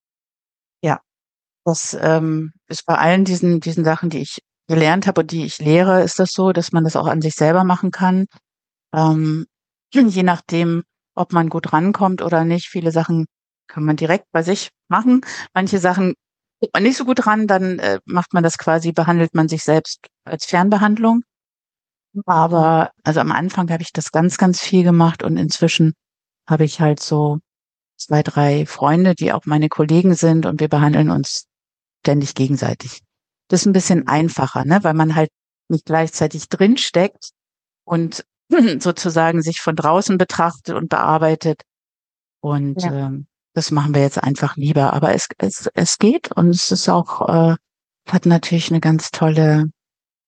Das, 1.65 1.97
ähm, 1.99 2.53
ist 2.67 2.85
bei 2.85 2.95
allen 2.97 3.25
diesen 3.25 3.59
diesen 3.59 3.83
Sachen, 3.83 4.09
die 4.09 4.19
ich 4.19 4.39
gelernt 4.67 5.07
habe 5.07 5.21
und 5.21 5.31
die 5.31 5.45
ich 5.45 5.59
lehre, 5.59 6.03
ist 6.03 6.19
das 6.19 6.31
so, 6.31 6.51
dass 6.53 6.71
man 6.71 6.83
das 6.83 6.95
auch 6.95 7.07
an 7.07 7.21
sich 7.21 7.35
selber 7.35 7.63
machen 7.63 7.91
kann. 7.91 8.27
Ähm, 8.93 9.45
je 9.93 10.23
nachdem, 10.23 10.83
ob 11.15 11.33
man 11.33 11.49
gut 11.49 11.73
rankommt 11.73 12.21
oder 12.21 12.45
nicht. 12.45 12.67
Viele 12.67 12.91
Sachen 12.91 13.25
kann 13.67 13.83
man 13.83 13.95
direkt 13.95 14.25
bei 14.31 14.43
sich 14.43 14.69
machen. 14.89 15.21
Manche 15.53 15.79
Sachen 15.79 16.13
kommt 16.61 16.73
man 16.73 16.83
nicht 16.83 16.97
so 16.97 17.05
gut 17.05 17.25
ran, 17.27 17.47
dann, 17.47 17.79
äh, 17.79 17.99
macht 18.05 18.33
man 18.33 18.43
das 18.43 18.57
quasi 18.57 18.91
behandelt 18.91 19.33
man 19.35 19.47
sich 19.49 19.63
selbst 19.63 20.07
als 20.25 20.45
Fernbehandlung. 20.45 21.23
Aber 22.25 22.91
also, 23.03 23.19
am 23.19 23.31
Anfang 23.31 23.69
habe 23.71 23.83
ich 23.83 23.91
das 23.91 24.11
ganz, 24.11 24.37
ganz 24.37 24.61
viel 24.61 24.83
gemacht 24.83 25.23
und 25.23 25.37
inzwischen 25.37 25.93
habe 26.47 26.63
ich 26.63 26.79
halt 26.79 26.99
so 27.01 27.39
2, 27.97 28.23
3 28.23 28.65
Freunde, 28.65 29.15
die 29.15 29.33
auch 29.33 29.45
meine 29.45 29.69
Kollegen 29.69 30.15
sind 30.15 30.45
und 30.45 30.59
wir 30.59 30.69
behandeln 30.69 31.09
uns 31.09 31.45
ständig 32.05 32.35
gegenseitig. 32.35 33.01
Das 33.49 33.61
ist 33.61 33.67
'n 33.67 33.73
bisschen 33.73 34.07
einfacher, 34.07 34.65
ne, 34.65 34.79
weil 34.83 34.93
man 34.95 35.15
halt 35.15 35.29
nicht 35.69 35.85
gleichzeitig 35.85 36.49
drinsteckt 36.49 37.31
und 37.85 38.25
sozusagen 38.81 39.41
sich 39.43 39.61
von 39.61 39.75
draußen 39.77 40.17
betrachtet 40.19 40.75
und 40.75 40.89
bearbeitet. 40.89 41.61
Und, 42.41 42.83
Ja. 42.83 43.07
ähm, 43.07 43.27
das 43.55 43.71
machen 43.71 43.95
wir 43.95 44.01
jetzt 44.03 44.23
einfach 44.23 44.57
lieber. 44.57 44.93
Aber 44.93 45.13
es 45.15 45.27
es 45.39 45.69
es 45.75 45.97
geht 45.99 46.31
und 46.33 46.49
es 46.51 46.71
ist 46.71 46.89
auch, 46.89 47.29
äh 47.53 47.57
hat 48.09 48.25
natürlich 48.27 48.71
'ne 48.71 48.81
ganz 48.81 49.11
tolle 49.11 49.67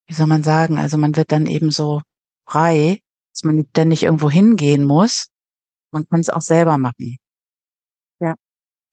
wie 0.09 0.13
soll 0.15 0.27
man 0.27 0.43
sagen, 0.43 0.77
also, 0.79 0.97
man 0.99 1.15
wird 1.17 1.31
dann 1.33 1.47
eben 1.47 1.71
so 1.71 2.01
frei, 2.47 2.99
dass 3.33 3.43
man 3.45 3.57
nicht 3.57 3.69
ständig 3.71 4.03
irgendwo 4.03 4.29
hingehen 4.31 4.85
muss. 4.85 5.27
Man 5.93 6.07
kann's 6.09 6.29
auch 6.31 6.41
selber 6.41 6.77
machen. 6.79 7.17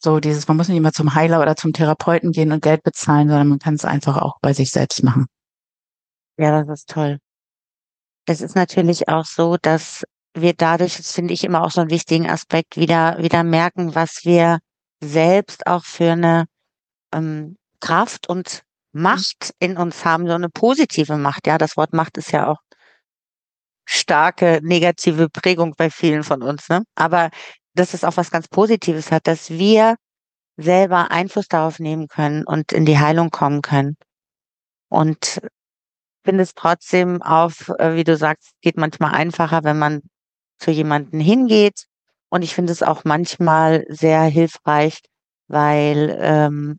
So 0.04 0.20
dieses 0.20 0.46
man 0.48 0.58
muss 0.58 0.68
nicht 0.68 0.76
immer 0.76 0.92
zum 0.92 1.14
Heiler 1.14 1.40
oder 1.40 1.56
zum 1.56 1.72
Therapeuten 1.72 2.30
gehen 2.30 2.52
und 2.52 2.62
Geld 2.62 2.82
bezahlen, 2.82 3.26
sondern 3.28 3.48
man 3.48 3.58
kann's 3.58 3.86
einfach 3.86 4.18
auch 4.18 4.34
bei 4.42 4.52
sich 4.52 4.70
selbst 4.70 5.02
machen. 5.02 5.24
Ja, 6.38 6.62
das 6.64 6.80
ist 6.80 6.88
toll. 6.90 7.18
Es 8.28 8.40
ist 8.40 8.54
natürlich 8.56 9.08
auch 9.08 9.26
so, 9.26 9.56
dass 9.60 10.02
wir 10.34 10.54
dadurch 10.54 10.96
das 10.96 11.12
finde 11.12 11.34
ich 11.34 11.44
immer 11.44 11.62
auch 11.62 11.70
so 11.70 11.82
'n 11.82 11.90
wichtigen 11.90 12.28
Aspekt, 12.28 12.76
wieder 12.76 13.18
wieder 13.18 13.44
merken, 13.44 13.94
was 13.94 14.20
wir 14.24 14.58
selbst 15.02 15.66
auch 15.66 15.84
für 15.84 16.16
'ne, 16.16 16.46
ähm, 17.14 17.56
Kraft 17.80 18.28
und. 18.28 18.62
Macht 18.96 19.52
in 19.60 19.76
uns 19.76 20.04
haben, 20.04 20.28
so 20.28 20.38
'ne 20.38 20.48
positive 20.50 21.18
Macht. 21.18 21.46
Ja, 21.46 21.58
das 21.58 21.76
Wort 21.76 21.92
Macht 21.94 22.18
ist 22.18 22.32
ja 22.32 22.48
auch 22.48 22.58
starke 23.86 24.60
negative 24.62 25.28
Prägung 25.28 25.74
bei 25.76 25.90
vielen 25.90 26.22
von 26.24 26.42
uns, 26.42 26.68
ne? 26.68 26.82
Aber 26.94 27.30
dass 27.74 27.94
es 27.94 28.04
auch 28.04 28.16
was 28.16 28.30
ganz 28.30 28.48
Positives 28.48 29.10
hat, 29.12 29.26
dass 29.26 29.50
wir 29.50 29.96
selber 30.56 31.10
Einfluss 31.10 31.48
darauf 31.48 31.78
nehmen 31.78 32.08
können 32.08 32.44
und 32.44 32.72
in 32.72 32.86
die 32.86 32.98
Heilung 32.98 33.30
kommen 33.30 33.62
können. 33.62 33.96
Und 34.88 35.40
finde 36.24 36.42
es 36.42 36.54
trotzdem 36.54 37.22
auf 37.22 37.68
äh, 37.78 37.96
wie 37.96 38.04
du 38.04 38.16
sagst, 38.16 38.52
geht 38.62 38.76
manchmal 38.76 39.12
einfacher, 39.12 39.62
wenn 39.64 39.78
man 39.78 40.02
zu 40.58 40.70
jemanden 40.70 41.20
hingeht. 41.20 41.84
Und 42.30 42.42
ich 42.42 42.54
finde 42.54 42.72
es 42.72 42.82
auch 42.82 43.04
manchmal 43.04 43.84
sehr 43.88 44.22
hilfreich, 44.22 45.00
weil, 45.48 46.16
ähm, 46.20 46.78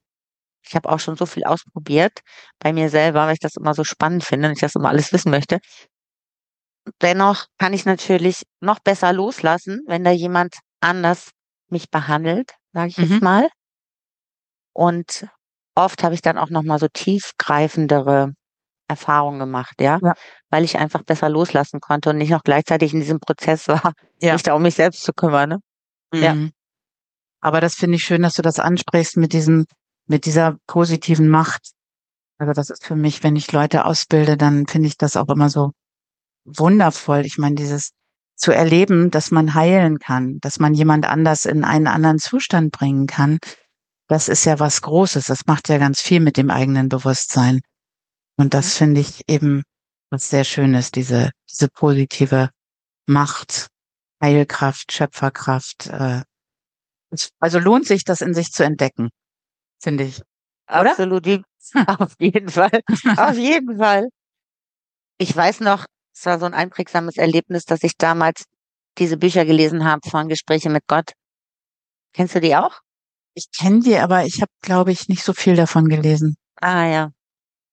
ich 0.67 0.75
habe 0.75 0.89
auch 0.89 0.99
schon 0.99 1.15
so 1.15 1.25
viel 1.27 1.43
ausprobiert 1.43 2.21
bei 2.59 2.73
mir 2.73 2.89
selber, 2.89 3.27
weil 3.27 3.33
ich 3.35 3.39
das 3.39 3.55
immer 3.55 3.75
so 3.75 3.83
spannend 3.83 4.23
finde 4.23 4.47
und 4.47 4.53
ich 4.53 4.61
das 4.61 4.75
immer 4.75 4.89
alles 4.89 5.13
wissen 5.13 5.29
möchte. 5.31 5.59
Dennoch 7.01 7.45
kann 7.59 7.73
ich 7.73 7.85
natürlich 7.85 8.43
noch 8.61 8.79
besser 8.79 9.13
loslassen, 9.13 9.81
wenn 9.87 10.03
da 10.03 10.11
jemand 10.11 10.57
anders 10.85 11.31
mich 11.69 11.89
behandelt, 11.89 12.53
sage 12.73 12.89
ich 12.89 12.97
jetzt 12.97 13.09
Mhm. 13.09 13.19
mal. 13.23 13.49
Und 14.73 15.27
oft 15.75 16.03
habe 16.03 16.13
ich 16.15 16.21
dann 16.21 16.37
auch 16.37 16.49
noch 16.49 16.63
mal 16.63 16.79
so 16.79 16.87
tiefgreifendere 16.87 18.33
Erfahrungen 18.87 19.39
gemacht, 19.39 19.75
ja, 19.79 19.99
Ja. 20.01 20.13
weil 20.51 20.63
ich 20.63 20.77
einfach 20.77 21.01
besser 21.03 21.27
loslassen 21.29 21.79
konnte 21.79 22.11
und 22.11 22.17
nicht 22.17 22.29
noch 22.29 22.43
gleichzeitig 22.43 22.93
in 22.93 22.99
diesem 22.99 23.19
Prozess 23.19 23.67
war, 23.89 23.93
Ja. 24.21 24.33
mich 24.33 24.43
da 24.43 24.53
um 24.53 24.61
mich 24.61 24.75
selbst 24.75 25.03
zu 25.03 25.11
kümmern, 25.13 25.49
ne? 25.49 25.59
Ja. 26.13 26.33
Mhm. 26.35 26.51
Aber 27.41 27.61
das 27.61 27.75
finde 27.75 27.95
ich 27.97 28.03
schön, 28.03 28.21
dass 28.21 28.35
du 28.35 28.41
das 28.41 28.59
ansprichst 28.59 29.17
mit 29.17 29.33
diesem 29.33 29.65
mit 30.07 30.25
dieser 30.27 30.57
positiven 30.67 31.29
Macht. 31.29 31.71
Also, 32.37 32.53
das 32.53 32.69
ist 32.69 32.85
für 32.85 32.95
mich 32.95 33.23
wenn 33.23 33.35
ich 33.35 33.51
Leute 33.51 33.85
ausbilde, 33.85 34.37
dann 34.37 34.67
finde 34.67 34.87
ich 34.87 34.97
das 34.97 35.17
auch 35.17 35.29
immer 35.29 35.49
so 35.49 35.71
wundervoll. 36.45 37.25
Ich 37.25 37.37
meine, 37.39 37.55
dieses 37.55 37.89
zu 38.35 38.51
erleben, 38.51 39.11
dass 39.11 39.31
man 39.31 39.53
heilen 39.53 39.99
kann, 39.99 40.39
dass 40.41 40.59
man 40.59 40.73
jemand 40.73 41.05
anders 41.05 41.45
in 41.45 41.63
einen 41.63 41.87
anderen 41.87 42.19
Zustand 42.19 42.71
bringen 42.71 43.07
kann, 43.07 43.39
das 44.07 44.27
ist 44.29 44.45
ja 44.45 44.59
was 44.59 44.81
Großes. 44.81 45.25
Das 45.27 45.45
macht 45.47 45.69
ja 45.69 45.77
ganz 45.77 46.01
viel 46.01 46.19
mit 46.19 46.37
dem 46.37 46.49
eigenen 46.51 46.89
Bewusstsein. 46.89 47.61
Und 48.37 48.47
Mhm. 48.47 48.49
das 48.51 48.77
finde 48.77 49.01
ich 49.01 49.21
eben 49.29 49.63
was 50.11 50.29
sehr 50.29 50.43
Schönes, 50.43 50.91
diese 50.91 51.31
diese 51.51 51.69
positive 51.69 52.49
Macht, 53.07 53.67
Heilkraft, 54.21 54.91
Schöpferkraft, 54.91 55.87
äh. 55.87 56.21
Also, 57.39 57.59
lohnt 57.59 57.87
sich, 57.87 58.03
das 58.03 58.21
in 58.21 58.33
sich 58.33 58.51
zu 58.51 58.63
entdecken, 58.63 59.09
finde 59.81 60.05
ich. 60.05 60.21
Oder? 60.69 60.91
Absolut, 60.91 61.25
wie 61.25 61.43
auf 61.87 62.13
jeden 62.19 62.49
Fall, 62.49 62.81
auf 63.17 63.37
jeden 63.37 63.77
Fall. 63.77 64.09
Ich 65.17 65.35
weiß 65.35 65.61
noch, 65.61 65.85
es 66.15 66.25
war 66.25 66.39
so 66.39 66.45
'n 66.45 66.53
einprägsames 66.53 67.17
Erlebnis, 67.17 67.65
dass 67.65 67.83
ich 67.83 67.97
damals 67.97 68.45
diese 68.97 69.17
Bücher 69.17 69.45
gelesen 69.45 69.85
habe 69.85 70.09
von 70.09 70.29
„Gespräche 70.29 70.69
mit 70.69 70.87
Gott“. 70.87 71.11
Kennst 72.15 72.33
du 72.35 72.39
die 72.41 72.55
auch? 72.55 72.79
Ich 73.35 73.51
kenne 73.51 73.81
die, 73.81 73.97
aber 73.97 74.25
ich 74.25 74.41
habe, 74.41 74.51
glaube 74.61 74.91
ich, 74.91 75.09
nicht 75.09 75.23
so 75.23 75.33
viel 75.33 75.55
davon 75.55 75.89
gelesen. 75.89 76.37
Ah 76.61 76.85
ja. 76.87 77.11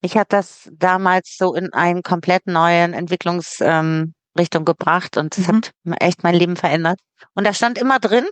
Mich 0.03 0.17
hat 0.17 0.33
das 0.33 0.69
damals 0.73 1.37
so 1.37 1.55
in 1.55 1.73
einen 1.73 2.03
komplett 2.03 2.47
neuen 2.47 2.93
Entwicklungs 2.93 3.57
ähm, 3.61 4.13
gebracht 4.65 5.17
und 5.17 5.37
das 5.37 5.47
Mhm. 5.47 5.57
hat 5.57 6.01
echt 6.01 6.23
mein 6.23 6.35
Leben 6.35 6.55
verändert. 6.57 6.99
Und 7.35 7.45
da 7.47 7.53
stand 7.53 7.77
immer 7.77 7.99
drin, 7.99 8.25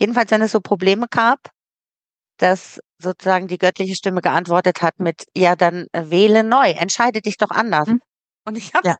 jedenfalls 0.00 0.30
wenn 0.32 0.42
es 0.42 0.52
so 0.52 0.60
Probleme 0.60 1.06
gab, 1.10 1.40
dass 2.38 2.80
sozusagen 3.02 3.48
die 3.48 3.58
göttliche 3.58 3.94
Stimme 3.96 4.22
geantwortet 4.22 4.82
hat 4.82 5.00
mit: 5.00 5.24
„Ja, 5.36 5.56
dann, 5.56 5.86
äh, 5.92 6.10
wähle 6.10 6.44
neu, 6.44 6.70
entscheide 6.72 7.22
dich 7.22 7.38
doch 7.38 7.50
anders.“ 7.50 7.88
Mhm. 7.88 8.00
Und 8.46 8.58
ich 8.58 8.74
habe 8.74 8.88
Ja. 8.88 8.96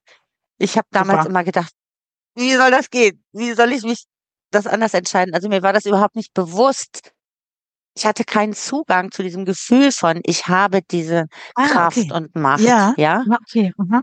Ich 0.62 0.76
habe 0.78 0.88
damals 0.92 1.24
Super. 1.24 1.30
immer 1.30 1.44
gedacht: 1.44 1.72
„Wie 2.36 2.54
soll 2.56 2.70
das 2.72 2.90
gehen? 2.90 3.24
Wie 3.32 3.52
soll 3.54 3.72
ich 3.72 3.82
mich 3.84 4.04
das 4.52 4.66
anders 4.68 4.94
entscheiden?“ 4.94 5.34
Also, 5.34 5.48
mir 5.50 5.62
war 5.62 5.72
das 5.74 5.86
überhaupt 5.86 6.16
nicht 6.16 6.34
bewusst. 6.34 7.12
Ich 7.96 8.06
hatte 8.06 8.24
keinen 8.24 8.54
Zugang 8.54 9.12
zu 9.12 9.22
diesem 9.22 9.44
Gefühl 9.46 9.92
von: 9.92 10.20
„Ich 10.24 10.48
habe 10.48 10.80
diese 10.90 11.26
Ah, 11.56 11.68
Kraft 11.68 11.98
okay. 11.98 12.12
und 12.12 12.36
Macht“, 12.36 12.62
Ja. 12.62 12.94
ja? 12.96 13.24
Ah, 13.30 13.38
okay. 13.42 13.72
Mhm. 13.78 14.02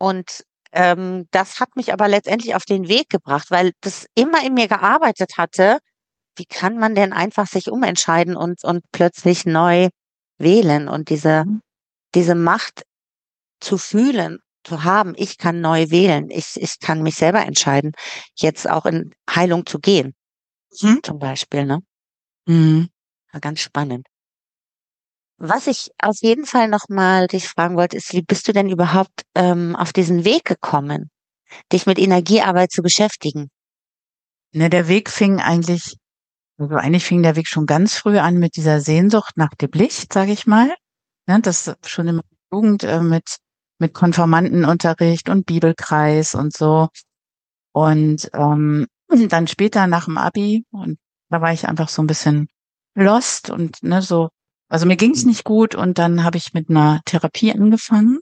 Und, 0.00 0.44
ähm, 0.72 1.26
das 1.30 1.60
hat 1.60 1.74
mich 1.76 1.92
aber 1.92 2.08
letztendlich 2.08 2.54
auf 2.54 2.64
den 2.64 2.88
Weg 2.88 3.08
gebracht, 3.08 3.50
weil 3.50 3.72
das 3.80 4.06
immer 4.14 4.44
in 4.44 4.54
mir 4.54 4.68
gearbeitet 4.68 5.38
hatte. 5.38 5.78
Wie 6.36 6.46
kann 6.46 6.78
man 6.78 6.94
denn 6.94 7.12
einfach 7.12 7.46
sich 7.48 7.70
umentscheiden 7.70 8.36
und 8.36 8.64
und 8.64 8.84
plötzlich 8.92 9.46
neu 9.46 9.88
wählen 10.38 10.88
und 10.88 11.10
diese 11.10 11.44
Mhm. 11.46 11.60
diese 12.14 12.34
Macht 12.36 12.84
zu 13.60 13.78
fühlen, 13.78 14.40
zu 14.66 14.84
haben: 14.84 15.14
„Ich 15.16 15.38
kann 15.38 15.60
neu 15.60 15.90
wählen. 15.90 16.30
Ich 16.30 16.56
ich 16.60 16.78
kann 16.80 17.02
mich 17.02 17.16
selber 17.16 17.42
entscheiden, 17.46 17.92
jetzt 18.36 18.68
auch 18.68 18.86
in 18.86 19.12
Heilung 19.30 19.66
zu 19.66 19.78
gehen“, 19.80 20.14
Mhm. 20.82 21.00
zum 21.04 21.18
Beispiel, 21.20 21.66
ne? 21.66 21.80
Mhm. 22.48 22.88
War 23.32 23.40
ganz 23.40 23.60
spannend. 23.60 24.06
Was 25.38 25.66
ich 25.66 25.90
auf 26.02 26.16
jeden 26.20 26.44
Fall 26.44 26.68
noch 26.68 26.88
mal 26.90 27.26
dich 27.26 27.48
fragen 27.48 27.76
wollte, 27.76 27.96
ist, 27.96 28.12
wie 28.12 28.20
bist 28.22 28.48
du 28.48 28.52
denn 28.52 28.68
überhaupt, 28.68 29.22
ähm, 29.34 29.74
auf 29.76 29.92
diesen 29.94 30.24
Weg 30.26 30.44
gekommen, 30.44 31.10
dich 31.72 31.86
mit 31.86 31.98
Energiearbeit 31.98 32.72
zu 32.72 32.82
beschäftigen? 32.82 33.50
Ne, 34.54 34.70
der 34.70 34.88
Weg 34.88 35.10
fing 35.10 35.40
eigentlich 35.40 35.96
also 36.58 36.76
eigentlich 36.76 37.04
fing 37.06 37.22
der 37.22 37.36
Weg 37.36 37.48
schon 37.48 37.66
ganz 37.66 37.96
früh 37.98 38.18
an 38.18 38.36
mit 38.38 38.56
dieser 38.56 38.80
Sehnsucht 38.80 39.36
nach 39.36 39.54
dem 39.60 39.70
Licht, 39.74 40.12
sage 40.12 40.32
ich 40.32 40.46
mal. 40.46 40.74
Ne, 41.28 41.40
das 41.42 41.72
schon 41.86 42.08
in 42.08 42.16
meiner 42.16 42.24
Jugend 42.52 42.84
äh, 42.84 43.00
mit 43.02 43.38
mit 43.78 43.94
Konformantenunterricht 43.94 45.28
und 45.28 45.46
Bibelkreis 45.46 46.34
und 46.34 46.54
so. 46.54 46.88
Und 47.72 48.30
ähm, 48.34 48.86
dann 49.28 49.46
später 49.46 49.86
nach 49.86 50.06
dem 50.06 50.18
Abi 50.18 50.64
und 50.70 50.98
da 51.30 51.40
war 51.40 51.52
ich 51.52 51.68
einfach 51.68 51.88
so 51.88 52.02
ein 52.02 52.06
bisschen 52.06 52.48
lost 52.94 53.50
und 53.50 53.82
ne, 53.82 54.00
so 54.00 54.30
also 54.68 54.86
mir 54.86 54.96
ging 54.96 55.12
es 55.12 55.24
nicht 55.24 55.44
gut 55.44 55.74
und 55.74 55.98
dann 55.98 56.24
habe 56.24 56.38
ich 56.38 56.52
mit 56.52 56.68
einer 56.70 57.00
Therapie 57.04 57.52
angefangen 57.52 58.18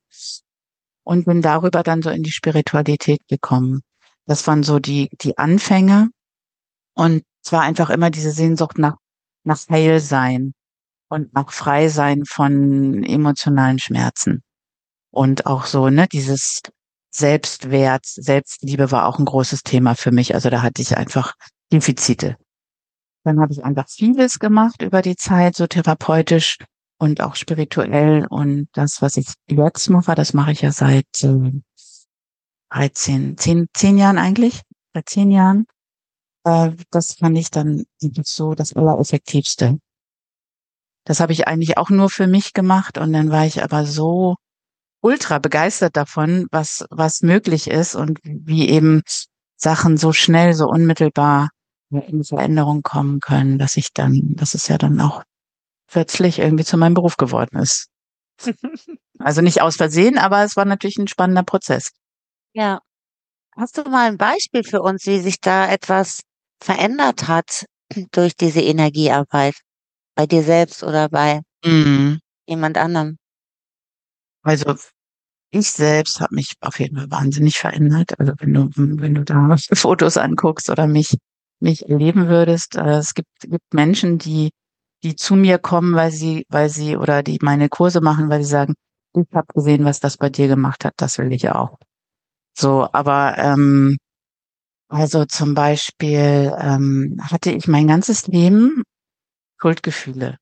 und 1.03 1.25
bin 1.25 1.41
darüber 1.41 1.83
dann 1.83 2.03
so 2.03 2.11
in 2.11 2.23
die 2.23 2.33
Spiritualität 2.33 3.27
gekommen. 3.29 3.81
Das 4.27 4.47
waren 4.47 4.63
so 4.63 4.79
die, 4.79 5.09
die 5.23 5.39
Anfänge. 5.39 6.11
Und 6.95 7.25
zwar 7.43 7.63
einfach 7.63 7.91
immer 7.91 8.11
diese 8.11 8.31
Sehnsucht 8.31 8.79
nach, 8.79 8.97
nach 9.45 9.59
Heilsein 9.71 10.53
und 11.09 11.33
nach 11.35 11.51
Freisein 11.51 12.25
von 12.27 13.03
emotionalen 13.05 13.79
Schmerzen. 13.79 14.43
Und 15.15 15.47
auch 15.47 15.67
so, 15.67 15.91
ne, 15.91 16.09
dieses 16.11 16.61
Selbstwert, 17.13 18.05
Selbstliebe 18.05 18.91
war 18.91 19.07
auch 19.07 19.21
ein 19.21 19.25
großes 19.25 19.63
Thema 19.63 19.95
für 19.95 20.11
mich. 20.11 20.35
Also 20.35 20.51
da 20.51 20.61
hatte 20.61 20.83
ich 20.83 20.97
einfach 20.97 21.35
Defizite. 21.73 22.37
Dann 23.23 23.39
habe 23.41 23.53
ich 23.53 23.65
einfach 23.65 23.89
vieles 23.89 24.41
gemacht 24.41 24.83
über 24.83 25.03
die 25.03 25.15
Zeit, 25.15 25.55
so 25.55 25.69
therapeutisch 25.69 26.59
und 26.99 27.21
auch 27.21 27.37
spirituell. 27.37 28.27
Und 28.29 28.67
das, 28.73 29.03
was 29.03 29.17
ich 29.17 29.29
jetzt 29.47 29.89
mache, 29.89 30.17
das 30.17 30.35
mache 30.35 30.51
ich 30.51 30.63
ja 30.63 30.73
seit 30.73 31.07
äh, 31.23 31.53
13, 32.71 33.39
10, 33.39 33.69
10 33.73 33.99
Jahren 33.99 34.19
eigentlich, 34.19 34.63
seit 34.95 35.09
10 35.09 35.31
Jahren. 35.31 35.67
Äh, 36.43 36.73
das 36.91 37.15
fand 37.15 37.39
ich 37.39 37.53
dann 37.53 37.85
so 38.01 38.57
das 38.57 38.75
Allereffektivste. 38.75 39.79
Das 41.05 41.21
habe 41.21 41.33
ich 41.33 41.47
eigentlich 41.47 41.79
auch 41.79 41.91
nur 41.91 42.11
für 42.11 42.27
mich 42.27 42.53
gemacht 42.53 42.99
und 42.99 43.13
dann 43.13 43.31
war 43.31 43.47
ich 43.47 43.63
aber 43.63 43.87
so 43.87 44.35
ultra 45.05 45.39
begeistert 45.39 45.97
davon, 45.97 46.47
was, 46.51 46.85
was 46.91 47.21
möglich 47.23 47.69
ist 47.69 47.95
und 47.95 48.19
wie 48.25 48.69
eben 48.71 49.03
Sachen 49.57 49.99
so 49.99 50.13
schnell, 50.13 50.55
so 50.55 50.67
unmittelbar 50.67 51.51
in 51.91 52.25
Veränderung 52.25 52.83
kommen 52.83 53.21
können, 53.21 53.59
dass 53.59 53.77
ich 53.77 53.93
dann, 53.93 54.35
dass 54.37 54.55
es 54.55 54.67
ja 54.69 54.79
dann 54.79 55.01
auch 55.01 55.23
plötzlich 55.89 56.39
irgendwie 56.39 56.65
zu 56.65 56.77
meinem 56.79 56.95
Beruf 56.95 57.17
geworden 57.17 57.59
ist. 57.59 57.89
also 59.19 59.43
nicht 59.43 59.61
aus 59.61 59.77
Versehen, 59.77 60.19
aber 60.19 60.43
es 60.43 60.57
war 60.57 60.65
natürlich 60.65 60.97
ein 60.99 61.09
spannender 61.09 61.45
Prozess. 61.45 61.91
Ja. 62.55 62.81
Hast 63.57 63.79
du 63.79 63.83
mal 63.85 64.09
ein 64.09 64.17
Beispiel 64.19 64.65
für 64.65 64.83
uns, 64.83 65.07
wie 65.07 65.21
sich 65.21 65.41
da 65.41 65.71
etwas 65.71 66.21
verändert 66.63 67.29
hat 67.29 67.67
durch 68.13 68.35
diese 68.37 68.63
Energiearbeit? 68.63 69.55
Bei 70.17 70.27
dir 70.27 70.43
selbst 70.43 70.83
oder 70.83 71.09
bei 71.09 71.41
Mhm. 71.65 72.21
jemand 72.47 72.79
anderem? 72.79 73.19
Also 74.45 74.77
ich 75.55 75.71
selbst 75.71 76.21
habe 76.21 76.35
mich 76.35 76.55
auf 76.61 76.81
jeden 76.81 76.97
Fall 76.97 77.11
wahnsinnig 77.11 77.59
verändert. 77.59 78.19
Also 78.19 78.33
wenn 78.39 78.55
du, 78.55 78.71
wenn 78.75 79.15
du 79.15 79.25
da 79.25 79.57
Fotos 79.73 80.17
anguckst 80.17 80.71
oder 80.71 80.87
mich 80.87 81.17
mich 81.61 81.89
erleben 81.89 82.29
würdest. 82.29 82.77
Äh, 82.77 82.99
es 82.99 83.15
gibt, 83.15 83.29
gibt 83.41 83.75
Menschen, 83.75 84.19
die, 84.19 84.51
die 85.03 85.17
zu 85.17 85.35
mir 85.35 85.59
kommen, 85.59 85.95
weil 85.95 86.13
sie, 86.13 86.47
weil 86.49 86.69
sie 86.69 86.97
oder 86.97 87.23
die 87.23 87.39
meine 87.43 87.69
Kurse 87.69 88.01
machen, 88.01 88.29
weil 88.29 88.43
sie 88.43 88.51
sagen, 88.51 88.75
ich 89.17 89.27
habe 89.33 89.47
gesehen, 89.53 89.85
was 89.85 90.01
das 90.01 90.17
bei 90.17 90.29
dir 90.29 90.49
gemacht 90.49 90.85
hat, 90.85 90.95
das 90.97 91.19
will 91.19 91.33
ich 91.33 91.49
auch. 91.51 91.79
So, 92.57 92.89
aber 92.93 93.37
ähm, 93.39 93.97
also 94.89 95.25
zum 95.25 95.55
Beispiel 95.55 96.55
ähm, 96.59 97.19
hatte 97.21 97.51
ich 97.51 97.67
mein 97.67 97.89
ganzes 97.89 98.27
Leben 98.27 98.83
Schuldgefühle. 99.61 100.37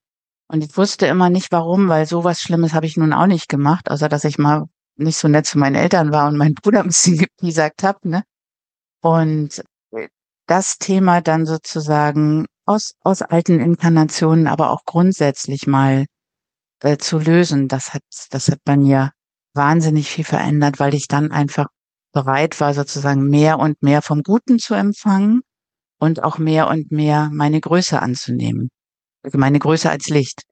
Und 0.48 0.64
ich 0.64 0.76
wusste 0.76 1.06
immer 1.06 1.30
nicht 1.30 1.52
warum, 1.52 1.88
weil 1.88 2.06
sowas 2.06 2.40
Schlimmes 2.40 2.74
habe 2.74 2.86
ich 2.86 2.96
nun 2.96 3.12
auch 3.12 3.26
nicht 3.26 3.48
gemacht, 3.48 3.90
außer 3.90 4.08
dass 4.08 4.24
ich 4.24 4.38
mal 4.38 4.66
nicht 4.96 5.18
so 5.18 5.28
nett 5.28 5.46
zu 5.46 5.58
meinen 5.58 5.76
Eltern 5.76 6.12
war 6.12 6.28
und 6.28 6.36
meinen 6.36 6.54
Bruder 6.54 6.80
ein 6.80 6.88
bisschen 6.88 7.24
gesagt 7.40 7.82
habe. 7.82 8.08
Ne? 8.08 8.22
Und 9.00 9.62
das 10.46 10.78
Thema 10.78 11.20
dann 11.20 11.46
sozusagen 11.46 12.46
aus, 12.66 12.92
aus 13.00 13.22
alten 13.22 13.60
Inkarnationen, 13.60 14.46
aber 14.46 14.70
auch 14.70 14.84
grundsätzlich 14.84 15.66
mal 15.66 16.06
äh, 16.80 16.98
zu 16.98 17.18
lösen, 17.18 17.68
das 17.68 17.94
hat, 17.94 18.02
das 18.30 18.48
hat 18.48 18.58
bei 18.64 18.76
mir 18.76 19.12
wahnsinnig 19.54 20.10
viel 20.10 20.24
verändert, 20.24 20.78
weil 20.78 20.94
ich 20.94 21.08
dann 21.08 21.30
einfach 21.32 21.66
bereit 22.12 22.60
war, 22.60 22.74
sozusagen 22.74 23.28
mehr 23.28 23.58
und 23.58 23.82
mehr 23.82 24.02
vom 24.02 24.22
Guten 24.22 24.58
zu 24.58 24.74
empfangen 24.74 25.42
und 25.98 26.22
auch 26.22 26.38
mehr 26.38 26.68
und 26.68 26.92
mehr 26.92 27.30
meine 27.32 27.60
Größe 27.60 28.00
anzunehmen. 28.00 28.70
Also 29.22 29.38
meine 29.38 29.58
Größe 29.58 29.90
als 29.90 30.08
Licht. 30.08 30.42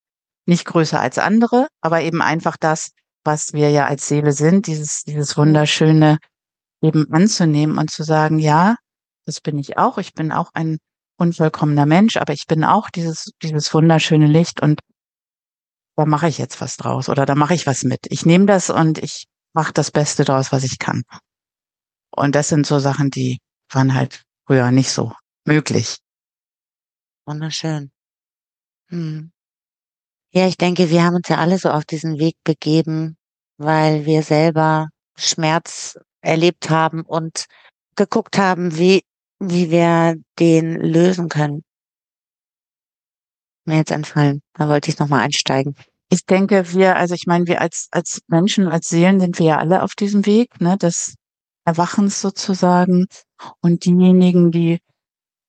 Nicht 0.46 0.64
größer 0.64 1.00
als 1.00 1.18
andere, 1.18 1.68
aber 1.80 2.00
eben 2.02 2.22
einfach 2.22 2.56
das, 2.56 2.90
was 3.24 3.52
wir 3.52 3.70
ja 3.70 3.86
als 3.86 4.06
Seele 4.06 4.32
sind, 4.32 4.66
dieses, 4.66 5.02
dieses 5.02 5.36
wunderschöne 5.36 6.18
eben 6.82 7.12
anzunehmen 7.12 7.78
und 7.78 7.90
zu 7.90 8.02
sagen, 8.02 8.38
ja, 8.38 8.76
das 9.26 9.40
bin 9.40 9.58
ich 9.58 9.76
auch. 9.76 9.98
Ich 9.98 10.14
bin 10.14 10.32
auch 10.32 10.50
ein 10.54 10.78
unvollkommener 11.18 11.86
Mensch, 11.86 12.16
aber 12.16 12.32
ich 12.32 12.46
bin 12.46 12.64
auch 12.64 12.90
dieses, 12.90 13.30
dieses 13.42 13.72
wunderschöne 13.74 14.26
Licht 14.26 14.62
und 14.62 14.80
da 15.96 16.06
mache 16.06 16.28
ich 16.28 16.38
jetzt 16.38 16.60
was 16.62 16.76
draus 16.76 17.08
oder 17.10 17.26
da 17.26 17.34
mache 17.34 17.54
ich 17.54 17.66
was 17.66 17.84
mit. 17.84 18.06
Ich 18.08 18.24
nehme 18.24 18.46
das 18.46 18.70
und 18.70 18.98
ich 18.98 19.26
mache 19.52 19.72
das 19.72 19.90
Beste 19.90 20.24
draus, 20.24 20.50
was 20.50 20.64
ich 20.64 20.78
kann. 20.78 21.02
Und 22.10 22.34
das 22.34 22.48
sind 22.48 22.66
so 22.66 22.78
Sachen, 22.78 23.10
die 23.10 23.38
waren 23.70 23.94
halt 23.94 24.22
früher 24.46 24.70
nicht 24.70 24.90
so 24.90 25.12
möglich. 25.44 25.98
Wunderschön. 27.26 27.92
Hm. 28.88 29.30
Ja, 30.32 30.46
ich 30.46 30.56
denke, 30.56 30.90
wir 30.90 31.02
haben 31.02 31.16
uns 31.16 31.28
ja 31.28 31.38
alle 31.38 31.58
so 31.58 31.70
auf 31.70 31.84
diesen 31.84 32.18
Weg 32.18 32.36
begeben, 32.44 33.16
weil 33.58 34.06
wir 34.06 34.22
selber 34.22 34.88
Schmerz 35.16 35.98
erlebt 36.20 36.70
haben 36.70 37.02
und 37.02 37.46
geguckt 37.96 38.38
haben, 38.38 38.76
wie 38.78 39.02
wie 39.40 39.70
wir 39.70 40.16
den 40.38 40.74
lösen 40.74 41.28
können. 41.28 41.64
Mir 43.64 43.78
jetzt 43.78 43.90
entfallen. 43.90 44.42
Da 44.54 44.68
wollte 44.68 44.90
ich 44.90 44.98
noch 44.98 45.08
mal 45.08 45.20
einsteigen. 45.20 45.74
Ich 46.10 46.26
denke, 46.26 46.72
wir, 46.72 46.96
also 46.96 47.14
ich 47.14 47.26
meine, 47.26 47.46
wir 47.46 47.60
als, 47.60 47.88
als 47.90 48.20
Menschen, 48.26 48.68
als 48.68 48.88
Seelen 48.88 49.20
sind 49.20 49.38
wir 49.38 49.46
ja 49.46 49.58
alle 49.58 49.82
auf 49.82 49.94
diesem 49.94 50.26
Weg, 50.26 50.60
ne, 50.60 50.76
des 50.76 51.14
Erwachens 51.64 52.20
sozusagen. 52.20 53.06
Und 53.60 53.84
diejenigen, 53.84 54.50
die 54.50 54.80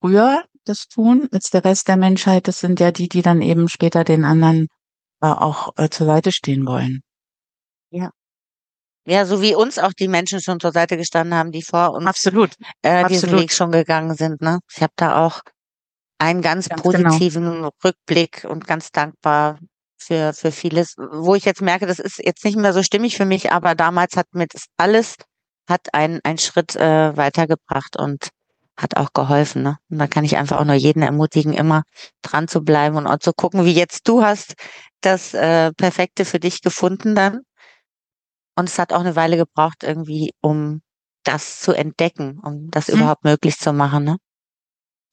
früher 0.02 0.44
das 0.65 0.88
tun, 0.88 1.28
als 1.32 1.50
der 1.50 1.65
Rest 1.65 1.88
der 1.88 1.97
Menschheit, 1.97 2.47
das 2.47 2.60
sind 2.60 2.80
ja 2.80 2.91
die, 2.91 3.10
die 3.10 3.21
dann 3.21 3.41
eben 3.41 3.67
später 3.67 4.04
den 4.04 4.26
anderen 4.26 4.67
äh, 5.21 5.28
auch 5.28 5.74
äh, 5.78 5.89
zur 5.89 6.08
Seite 6.08 6.32
stehen 6.32 6.65
wollen. 6.65 7.02
Ja. 7.91 8.12
Ja, 9.06 9.26
so 9.26 9.41
wie 9.41 9.56
uns 9.56 9.80
auch 9.80 9.93
die 9.93 10.08
Menschen 10.08 10.41
schon 10.41 10.60
zur 10.60 10.71
Seite 10.71 10.95
gestanden 10.95 11.36
haben, 11.36 11.52
die 11.52 11.63
vor 11.63 11.93
uns 11.93 12.06
Absolut. 12.06 12.52
äh, 12.84 13.08
diesen 13.08 13.26
Absolut. 13.30 13.41
Weg 13.41 13.52
schon 13.52 13.71
gegangen 13.71 14.15
sind. 14.15 14.41
Ne? 14.41 14.60
Ich 14.74 14.82
habe 14.82 14.93
da 14.95 15.26
auch 15.26 15.41
einen 16.19 16.41
ganz, 16.41 16.69
Ganz 16.69 16.84
genau. 16.84 17.10
positiven 17.10 17.69
Rückblick 17.84 18.45
und 18.47 18.67
ganz 18.67 18.91
dankbar 18.91 19.58
für, 19.97 20.34
für 20.34 20.52
vieles, 20.52 20.95
wo 20.97 21.34
ich 21.34 21.45
jetzt 21.45 21.62
merke, 21.62 21.88
das 21.88 21.97
ist 21.97 22.19
jetzt 22.19 22.45
nicht 22.45 22.58
mehr 22.58 22.74
so 22.74 22.84
stimmig 22.84 23.17
für 23.17 23.26
mich, 23.26 23.52
aber 23.52 23.74
damals 23.74 24.15
hat 24.15 24.28
mir 24.34 24.45
das 24.47 24.65
alles 24.78 25.15
hat 25.67 25.93
einen, 25.93 26.19
einen 26.24 26.38
Schritt 26.38 26.76
äh, 26.76 27.15
weitergebracht 27.15 27.97
und 27.97 28.30
hat 28.82 28.98
auch 28.98 29.13
geholfen. 29.13 29.63
Ne? 29.63 29.78
Und 29.89 30.00
da 30.00 30.08
kann 30.08 30.24
ich 30.24 30.38
einfach 30.38 30.60
auch 30.60 30.65
nur 30.65 30.76
jeden 30.76 31.04
ermutigen, 31.04 31.54
immer 31.54 31.84
dran 32.22 32.48
zu 32.48 32.62
bleiben 32.62 32.98
und 32.98 33.08
auch 33.08 33.20
zu 33.20 33.34
gucken, 33.34 33.65
wie 33.65 33.74
jetzt 33.74 34.08
du 34.08 34.24
hast 34.24 34.56
das 35.02 35.34
äh, 35.34 35.72
Perfekte 35.74 36.26
für 36.26 36.39
dich 36.39 36.62
gefunden 36.62 37.15
dann. 37.15 37.41
Und 38.56 38.70
es 38.70 38.78
hat 38.80 38.94
auch 38.94 39.00
eine 39.00 39.15
Weile 39.15 39.38
gebraucht, 39.38 39.84
irgendwie, 39.84 40.32
um 40.41 40.82
das 41.24 41.60
zu 41.60 41.74
entdecken, 41.74 42.39
um 42.44 42.70
das 42.72 42.88
Mhm. 42.89 42.96
überhaupt 42.96 43.24
möglich 43.24 43.58
zu 43.58 43.74
machen. 43.74 44.04
Ne? 44.04 44.17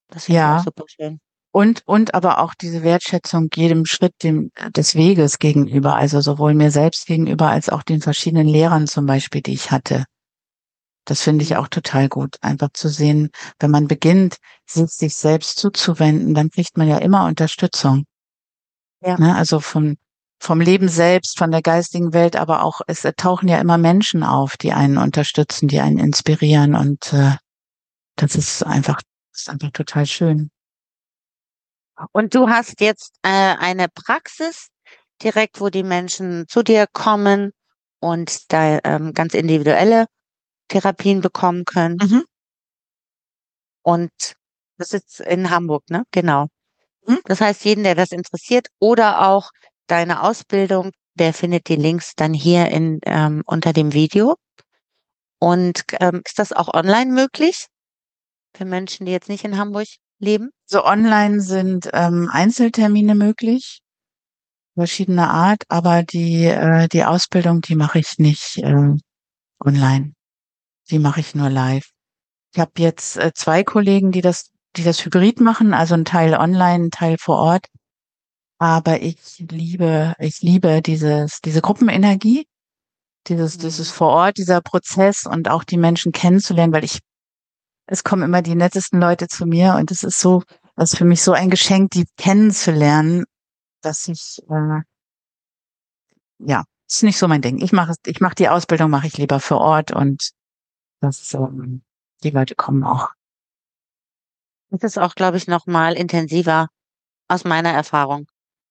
Das 0.08 0.24
finde 0.26 0.36
ich 0.38 0.42
Ja. 0.42 0.62
super 0.64 0.84
schön. 0.88 1.20
Und, 1.50 1.82
und 1.86 2.14
aber 2.14 2.40
auch 2.40 2.54
diese 2.54 2.82
Wertschätzung 2.82 3.48
jedem 3.54 3.86
Schritt 3.86 4.12
dem, 4.22 4.50
des 4.76 4.94
Weges 4.94 5.38
gegenüber, 5.38 5.96
also 5.96 6.20
sowohl 6.20 6.54
mir 6.54 6.70
selbst 6.70 7.06
gegenüber 7.06 7.48
als 7.48 7.68
auch 7.70 7.82
den 7.82 8.00
verschiedenen 8.02 8.46
Lehrern 8.46 8.86
zum 8.86 9.06
Beispiel, 9.06 9.40
die 9.40 9.54
ich 9.54 9.70
hatte. 9.70 10.04
Das 11.08 11.22
finde 11.22 11.42
ich 11.42 11.56
auch 11.56 11.68
total 11.68 12.08
gut, 12.10 12.36
einfach 12.42 12.68
zu 12.74 12.88
sehen, 12.88 13.30
wenn 13.58 13.70
man 13.70 13.88
beginnt, 13.88 14.36
sich, 14.66 14.90
sich 14.90 15.14
selbst 15.14 15.58
zuzuwenden, 15.58 16.34
dann 16.34 16.50
kriegt 16.50 16.76
man 16.76 16.86
ja 16.86 16.98
immer 16.98 17.24
Unterstützung. 17.24 18.04
Ja. 19.00 19.18
Ne? 19.18 19.34
Also 19.34 19.60
vom, 19.60 19.96
vom 20.38 20.60
Leben 20.60 20.88
selbst, 20.88 21.38
von 21.38 21.50
der 21.50 21.62
geistigen 21.62 22.12
Welt, 22.12 22.36
aber 22.36 22.62
auch, 22.62 22.82
es 22.86 23.08
tauchen 23.16 23.48
ja 23.48 23.58
immer 23.58 23.78
Menschen 23.78 24.22
auf, 24.22 24.58
die 24.58 24.74
einen 24.74 24.98
unterstützen, 24.98 25.66
die 25.66 25.80
einen 25.80 25.98
inspirieren 25.98 26.74
und 26.74 27.10
äh, 27.14 27.36
das 28.16 28.34
ist 28.34 28.62
einfach, 28.62 29.00
das 29.32 29.42
ist 29.42 29.48
einfach 29.48 29.70
total 29.70 30.04
schön. 30.04 30.50
Und 32.12 32.34
du 32.34 32.50
hast 32.50 32.82
jetzt 32.82 33.14
äh, 33.22 33.28
eine 33.28 33.88
Praxis, 33.88 34.68
direkt, 35.22 35.58
wo 35.58 35.70
die 35.70 35.82
Menschen 35.82 36.46
zu 36.48 36.62
dir 36.62 36.86
kommen 36.92 37.52
und 37.98 38.52
da 38.52 38.78
ähm, 38.84 39.14
ganz 39.14 39.32
individuelle 39.32 40.06
Therapien 40.68 41.20
bekommen 41.20 41.64
können. 41.64 41.96
Mhm. 42.00 42.24
Und 43.82 44.10
das 44.78 44.92
ist 44.92 45.20
in 45.20 45.50
Hamburg, 45.50 45.84
ne? 45.90 46.04
Genau. 46.10 46.46
Mhm. 47.06 47.18
Das 47.24 47.40
heißt, 47.40 47.64
jeden, 47.64 47.84
der 47.84 47.94
das 47.94 48.12
interessiert 48.12 48.68
oder 48.78 49.28
auch 49.28 49.50
deine 49.86 50.22
Ausbildung, 50.22 50.90
der 51.14 51.34
findet 51.34 51.68
die 51.68 51.76
Links 51.76 52.12
dann 52.14 52.34
hier 52.34 52.68
in, 52.68 53.00
ähm, 53.04 53.42
unter 53.46 53.72
dem 53.72 53.92
Video. 53.92 54.36
Und 55.40 55.84
ähm, 56.00 56.22
ist 56.24 56.38
das 56.38 56.52
auch 56.52 56.72
online 56.74 57.12
möglich 57.12 57.66
für 58.56 58.64
Menschen, 58.64 59.06
die 59.06 59.12
jetzt 59.12 59.28
nicht 59.28 59.44
in 59.44 59.56
Hamburg 59.56 59.86
leben? 60.18 60.50
So 60.66 60.84
online 60.84 61.40
sind 61.40 61.88
ähm, 61.92 62.28
Einzeltermine 62.30 63.14
möglich, 63.14 63.80
verschiedener 64.74 65.30
Art, 65.30 65.62
aber 65.68 66.02
die, 66.02 66.44
äh, 66.44 66.88
die 66.88 67.04
Ausbildung, 67.04 67.60
die 67.60 67.76
mache 67.76 68.00
ich 68.00 68.18
nicht 68.18 68.58
äh, 68.58 68.94
online. 69.64 70.12
Die 70.90 70.98
mache 70.98 71.20
ich 71.20 71.34
nur 71.34 71.50
live. 71.50 71.90
Ich 72.54 72.60
habe 72.60 72.72
jetzt 72.78 73.16
äh, 73.16 73.32
zwei 73.34 73.62
Kollegen, 73.62 74.10
die 74.10 74.22
das, 74.22 74.50
die 74.76 74.84
das 74.84 75.04
hybrid 75.04 75.40
machen, 75.40 75.74
also 75.74 75.94
ein 75.94 76.04
Teil 76.04 76.34
online, 76.34 76.86
ein 76.86 76.90
Teil 76.90 77.16
vor 77.18 77.38
Ort. 77.38 77.66
Aber 78.58 79.00
ich 79.02 79.38
liebe, 79.38 80.14
ich 80.18 80.40
liebe 80.40 80.82
dieses, 80.82 81.40
diese 81.40 81.60
Gruppenenergie, 81.60 82.46
dieses, 83.28 83.56
Mhm. 83.56 83.60
dieses 83.60 83.90
vor 83.90 84.08
Ort, 84.08 84.38
dieser 84.38 84.60
Prozess 84.60 85.26
und 85.26 85.48
auch 85.48 85.64
die 85.64 85.76
Menschen 85.76 86.12
kennenzulernen, 86.12 86.72
weil 86.72 86.84
ich, 86.84 87.00
es 87.86 88.02
kommen 88.02 88.22
immer 88.22 88.42
die 88.42 88.54
nettesten 88.54 89.00
Leute 89.00 89.28
zu 89.28 89.46
mir 89.46 89.74
und 89.74 89.90
es 89.90 90.02
ist 90.02 90.18
so, 90.18 90.42
das 90.76 90.92
ist 90.92 90.98
für 90.98 91.04
mich 91.04 91.22
so 91.22 91.32
ein 91.32 91.50
Geschenk, 91.50 91.90
die 91.92 92.06
kennenzulernen, 92.16 93.24
dass 93.82 94.08
ich, 94.08 94.38
äh, 94.48 94.80
ja, 96.38 96.64
ist 96.88 97.02
nicht 97.02 97.18
so 97.18 97.28
mein 97.28 97.42
Ding. 97.42 97.60
Ich 97.62 97.72
mache 97.72 97.92
es, 97.92 97.96
ich 98.06 98.20
mache 98.20 98.34
die 98.34 98.48
Ausbildung, 98.48 98.90
mache 98.90 99.06
ich 99.06 99.18
lieber 99.18 99.40
vor 99.40 99.58
Ort 99.60 99.92
und 99.92 100.30
das, 101.02 101.34
ähm, 101.34 101.82
die 102.22 102.30
Leute 102.30 102.54
kommen 102.54 102.84
auch. 102.84 103.10
Das 104.70 104.82
ist 104.82 104.98
auch, 104.98 105.14
glaube 105.14 105.38
ich, 105.38 105.46
noch 105.46 105.66
mal 105.66 105.94
intensiver 105.94 106.68
aus 107.28 107.44
meiner 107.44 107.70
Erfahrung, 107.72 108.26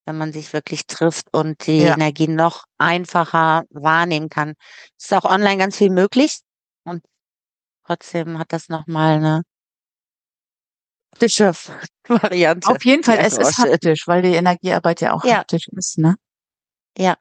wenn 0.06 0.18
man 0.18 0.34
sich 0.34 0.54
wirklich 0.54 0.88
trifft 0.88 1.28
und 1.34 1.68
die 1.68 1.80
Ja. 1.84 1.94
Energie 1.96 2.28
noch 2.28 2.66
einfacher 2.78 3.64
wahrnehmen 3.72 4.30
kann. 4.30 4.56
Es 5.00 5.06
ist 5.06 5.14
auch 5.14 5.26
online 5.26 5.58
ganz 5.58 5.78
viel 5.78 5.90
möglich 5.92 6.40
und 6.86 7.04
trotzdem 7.86 8.40
hat 8.40 8.54
das 8.54 8.70
noch 8.70 8.88
mal 8.88 9.20
'ne 9.22 9.44
haptische 11.16 11.52
Variante, 12.08 12.70
Auf 12.70 12.84
jeden 12.86 13.04
Fall, 13.04 13.18
es 13.20 13.38
ist 13.38 13.58
haptisch, 13.58 14.08
weil 14.08 14.22
die 14.22 14.34
Energiearbeit 14.36 15.02
ja 15.02 15.14
auch 15.14 15.24
Ja. 15.24 15.40
haptisch 15.40 15.68
ist, 15.76 15.98
ne? 15.98 16.16
Ja. 16.98 17.18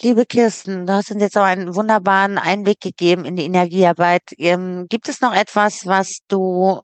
Liebe 0.00 0.26
Kirsten, 0.26 0.86
du 0.86 0.92
hast 0.92 1.10
uns 1.10 1.20
jetzt 1.20 1.36
auch 1.36 1.42
einen 1.42 1.74
wunderbaren 1.74 2.38
Einblick 2.38 2.80
gegeben 2.80 3.24
in 3.24 3.36
die 3.36 3.44
Energiearbeit. 3.44 4.22
Ähm, 4.36 4.86
gibt 4.88 5.08
es 5.08 5.20
noch 5.20 5.34
etwas, 5.34 5.86
was 5.86 6.18
du 6.28 6.82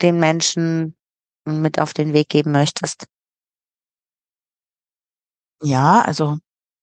den 0.00 0.20
Menschen 0.20 0.96
mit 1.44 1.80
auf 1.80 1.92
den 1.92 2.12
Weg 2.12 2.28
geben 2.28 2.52
möchtest? 2.52 3.06
Ja, 5.62 6.02
also 6.02 6.38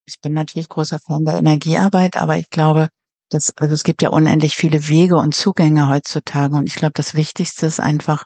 ich 0.06 0.20
bin 0.20 0.34
natürlich 0.34 0.70
großer 0.70 1.00
Fan 1.00 1.26
der 1.26 1.38
Energiearbeit, 1.38 2.18
aber 2.18 2.38
ich 2.38 2.50
glaube, 2.50 2.90
dass 3.30 3.56
also 3.58 3.74
es 3.74 3.84
gibt 3.84 4.02
ja 4.02 4.10
unendlich 4.10 4.56
viele 4.56 4.88
Wege 4.88 5.16
und 5.16 5.34
Zugänge 5.34 5.88
heutzutage 5.88 6.56
und 6.56 6.68
ich 6.68 6.76
glaube, 6.76 6.94
das 6.94 7.14
Wichtigste 7.14 7.66
ist 7.66 7.80
einfach, 7.80 8.26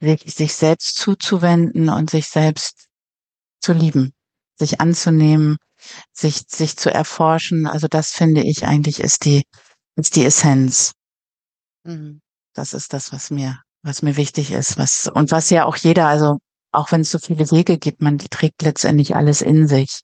wirklich 0.00 0.34
sich 0.34 0.54
selbst 0.54 0.96
zuzuwenden 0.96 1.88
und 1.88 2.10
sich 2.10 2.28
selbst 2.28 2.86
zu 3.60 3.72
lieben, 3.72 4.12
sich 4.56 4.80
anzunehmen, 4.80 5.56
sich 6.12 6.44
sich 6.48 6.76
zu 6.76 6.92
erforschen. 6.92 7.66
Also 7.66 7.88
das 7.88 8.10
finde 8.10 8.42
ich 8.42 8.66
eigentlich 8.66 9.00
ist 9.00 9.24
die 9.24 9.44
ist 9.96 10.16
die 10.16 10.24
Essenz. 10.24 10.92
Mhm. 11.84 12.20
Das 12.54 12.74
ist 12.74 12.92
das, 12.92 13.12
was 13.12 13.30
mir 13.30 13.60
was 13.82 14.02
mir 14.02 14.16
wichtig 14.16 14.50
ist, 14.52 14.78
was 14.78 15.08
und 15.12 15.30
was 15.30 15.50
ja 15.50 15.64
auch 15.64 15.76
jeder, 15.76 16.08
also 16.08 16.38
auch 16.72 16.92
wenn 16.92 17.02
es 17.02 17.10
so 17.10 17.18
viele 17.18 17.50
Wege 17.50 17.78
gibt, 17.78 18.02
man 18.02 18.18
trägt 18.18 18.62
letztendlich 18.62 19.16
alles 19.16 19.40
in 19.40 19.66
sich. 19.68 20.00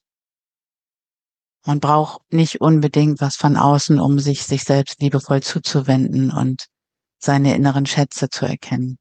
Man 1.65 1.79
braucht 1.79 2.21
nicht 2.31 2.61
unbedingt 2.61 3.21
was 3.21 3.35
von 3.35 3.57
außen, 3.57 3.99
um 3.99 4.19
sich 4.19 4.43
sich 4.43 4.63
selbst 4.63 5.01
liebevoll 5.01 5.41
zuzuwenden 5.41 6.31
und 6.31 6.65
seine 7.19 7.55
inneren 7.55 7.85
Schätze 7.85 8.29
zu 8.29 8.45
erkennen. 8.45 8.97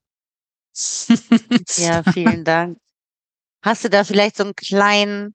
Ja, 1.76 2.02
vielen 2.02 2.44
Dank. 2.44 2.78
Hast 3.62 3.84
du 3.84 3.90
da 3.90 4.04
vielleicht 4.04 4.36
so 4.36 4.44
'n 4.44 4.54
kleinen 4.54 5.34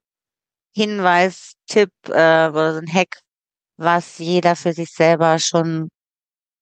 Hinweis, 0.76 1.54
Tipp, 1.66 1.90
äh, 2.08 2.48
oder 2.48 2.74
so 2.74 2.80
'n 2.80 2.92
Hack, 2.92 3.20
was 3.78 4.18
jeder 4.18 4.56
für 4.56 4.72
sich 4.74 4.90
selber 4.92 5.38
schon 5.40 5.90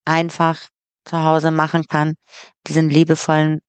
einfach 0.05 0.59
zu 1.05 1.23
Hause 1.23 1.51
machen 1.51 1.85
kann, 1.87 2.15
diesen 2.67 2.89
liebevollen 2.89 3.59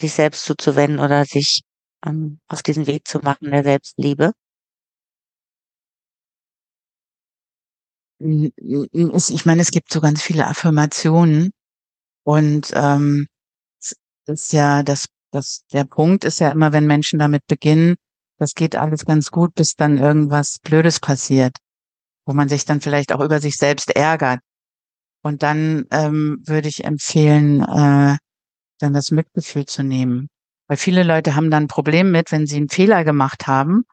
sich 0.00 0.14
selbst 0.14 0.44
zuzuwenden 0.46 1.00
oder 1.00 1.24
sich, 1.26 1.62
ähm, 2.06 2.40
auf 2.48 2.62
diesen 2.62 2.86
Weg 2.88 3.08
zu 3.08 3.20
machen 3.20 3.50
der 3.52 3.64
Selbstliebe? 3.64 4.32
Ich 8.22 9.46
meine, 9.46 9.62
es 9.62 9.70
gibt 9.70 9.90
so 9.92 10.00
ganz 10.00 10.20
viele 10.22 10.46
Affirmationen 10.46 11.50
und, 12.24 12.70
ähm, 12.74 13.26
ist 14.26 14.52
ja 14.54 14.82
das 14.84 15.06
das 15.32 15.62
der 15.72 15.84
Punkt 15.84 16.24
ist 16.24 16.40
ja 16.40 16.50
immer, 16.50 16.72
wenn 16.72 16.86
Menschen 16.86 17.18
damit 17.20 17.46
beginnen, 17.48 17.96
das 18.40 18.54
geht 18.54 18.76
alles 18.76 19.06
ganz 19.06 19.30
gut, 19.32 19.54
bis 19.56 19.76
dann 19.76 19.98
irgendwas 19.98 20.58
Blödes 20.62 21.00
passiert, 21.00 21.56
wo 22.26 22.34
man 22.34 22.48
sich 22.50 22.64
dann 22.66 22.80
vielleicht 22.82 23.12
auch 23.12 23.20
über 23.22 23.40
sich 23.40 23.56
selbst 23.58 23.96
ärgert. 23.96 24.40
Und 25.24 25.42
dann, 25.44 25.86
ähm, 25.92 26.42
würde 26.46 26.68
ich 26.68 26.84
empfehlen, 26.84 27.62
äh, 27.62 28.16
dann 28.80 28.94
das 28.94 29.10
Mitgefühl 29.12 29.66
zu 29.66 29.82
nehmen. 29.84 30.28
Weil 30.68 30.78
viele 30.78 31.02
Leute 31.04 31.36
haben 31.36 31.50
dann 31.52 31.64
'n 31.64 31.68
Problem 31.68 32.12
mit, 32.12 32.32
wenn 32.32 32.46
sie 32.46 32.58
'n 32.58 32.68
Fehler 32.70 33.04
gemacht 33.04 33.46
haben, 33.48 33.84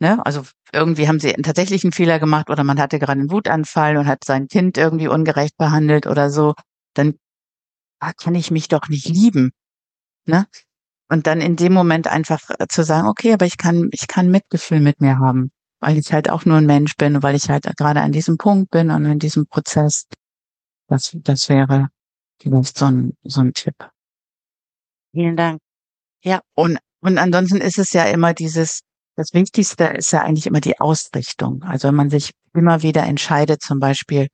ne? 0.00 0.24
Also, 0.26 0.44
irgendwie 0.72 1.08
haben 1.08 1.20
sie 1.20 1.32
tatsächlich 1.34 1.84
'n 1.84 1.92
Fehler 1.92 2.20
gemacht 2.20 2.50
oder 2.50 2.64
man 2.64 2.80
hatte 2.80 2.98
grade 3.00 3.20
'n 3.22 3.30
Wutanfall 3.32 3.96
und 3.98 4.06
hat 4.08 4.24
sein 4.24 4.48
Kind 4.48 4.78
irgendwie 4.78 5.08
ungerecht 5.08 5.56
behandelt 5.58 6.06
oder 6.08 6.30
so, 6.30 6.54
dann, 6.94 7.16
ah, 8.00 8.12
kann 8.14 8.34
ich 8.36 8.50
mich 8.52 8.68
doch 8.68 8.88
nicht 8.88 9.08
lieben, 9.08 9.52
ne? 10.26 10.46
Und 11.10 11.26
dann 11.28 11.40
in 11.40 11.54
dem 11.56 11.72
Moment 11.72 12.08
einfach, 12.08 12.40
äh, 12.58 12.66
zu 12.68 12.82
sagen: 12.84 13.06
„Okay, 13.08 13.32
aber 13.32 13.46
ich 13.46 13.56
kann 13.58 13.88
ich 13.92 14.08
kann 14.08 14.30
Mitgefühl 14.30 14.80
mit 14.80 15.00
mir 15.00 15.18
haben, 15.18 15.50
weil 15.80 15.98
ich 15.98 16.12
halt 16.12 16.28
auch 16.30 16.44
nur 16.44 16.58
'n 16.58 16.66
Mensch 16.66 16.96
bin 16.96 17.14
und 17.16 17.22
weil 17.22 17.36
ich 17.36 17.48
halt 17.48 17.64
grade 17.76 18.00
an 18.00 18.12
diesem 18.12 18.38
Punkt 18.38 18.70
bin 18.70 18.90
und 18.90 19.04
in 19.06 19.18
diesem 19.20 19.46
Prozess.“ 19.46 20.06
Das 20.88 21.12
das 21.22 21.48
wäre 21.50 21.88
vielleicht 22.42 22.78
so 22.78 22.86
'n 22.86 23.14
so 23.24 23.40
'n 23.42 23.54
Tipp. 23.54 23.76
Vielen 25.14 25.36
Dank. 25.36 25.60
Ja. 26.24 26.40
Und 26.56 26.78
und 27.02 27.18
ansonsten 27.18 27.58
ist 27.58 27.78
es 27.78 27.92
ja 27.94 28.04
immer 28.06 28.34
dieses 28.34 28.80
das 29.16 29.34
Wichtigste 29.34 29.84
ist 29.86 30.12
ja 30.12 30.22
eigentlich 30.22 30.46
immer 30.46 30.60
die 30.60 30.80
Ausrichtung. 30.80 31.62
Also, 31.64 31.88
wenn 31.88 31.94
man 31.96 32.10
sich 32.10 32.32
immer 32.54 32.82
wieder 32.82 33.04
entscheidet, 33.04 33.62
zum 33.62 33.80
Beispiel 33.80 34.28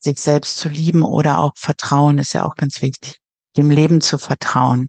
sich 0.00 0.20
selbst 0.20 0.58
zu 0.58 0.68
lieben 0.70 1.02
oder 1.02 1.38
auch 1.40 1.52
Vertrauen 1.56 2.18
ist 2.18 2.34
ja 2.34 2.44
auch 2.46 2.54
ganz 2.56 2.82
wichtig, 2.82 3.18
dem 3.56 3.70
Leben 3.70 4.00
zu 4.02 4.18
vertrauen. 4.18 4.88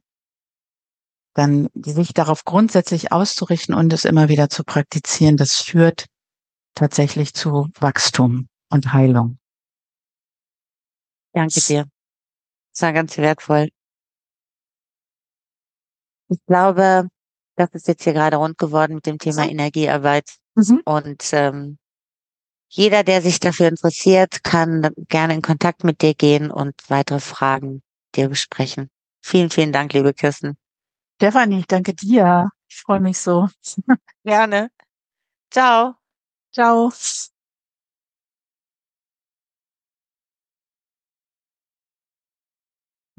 Dann 1.38 1.70
sich 1.76 2.16
darauf 2.16 2.46
grundsätzlich 2.46 3.12
auszurichten 3.12 3.76
und 3.76 3.94
es 3.94 4.06
immer 4.06 4.28
wieder 4.28 4.50
zu 4.50 4.64
praktizieren, 4.64 5.38
das 5.38 5.58
führt 5.58 6.08
tatsächlich 6.74 7.36
zu 7.36 7.70
Wachstum 7.80 8.48
und 8.72 8.92
Heilung. 8.92 9.38
Danke 11.34 11.62
dir. 11.62 11.86
Das 12.74 12.82
war 12.82 12.94
ganz 12.94 13.16
wertvoll. 13.20 13.70
Ich 16.30 16.40
glaube, 16.48 17.08
das 17.56 17.70
ist 17.74 17.88
jetzt 17.88 18.04
hier 18.04 18.14
grade 18.14 18.38
rund 18.38 18.58
geworden 18.58 18.96
mit 18.96 19.06
dem 19.06 19.20
Thema. 19.20 19.48
Energiearbeit. 19.48 20.38
Mhm. 20.56 20.82
Und, 20.86 21.24
ähm, 21.34 21.78
jeder, 22.70 23.04
der 23.04 23.22
sich 23.22 23.40
dafür 23.40 23.68
interessiert, 23.68 24.44
kann 24.44 24.90
gerne 25.08 25.36
in 25.36 25.44
Kontakt 25.44 25.84
mit 25.84 26.02
dir 26.02 26.16
gehen 26.16 26.50
und 26.50 26.74
weitere 26.88 27.20
Fragen 27.20 27.84
dir 28.16 28.28
besprechen. 28.28 28.90
Vielen, 29.22 29.52
vielen 29.52 29.72
Dank, 29.72 29.94
liebe 29.94 30.16
Kirsten. 30.16 30.58
Stefanie, 31.20 31.64
danke 31.68 31.96
dir. 31.96 32.50
Ich 32.70 32.78
freue 32.82 33.00
mich 33.00 33.18
so. 33.18 33.48
Gerne. 34.24 34.70
Tschau. 35.52 35.96
Tschau. 36.54 36.92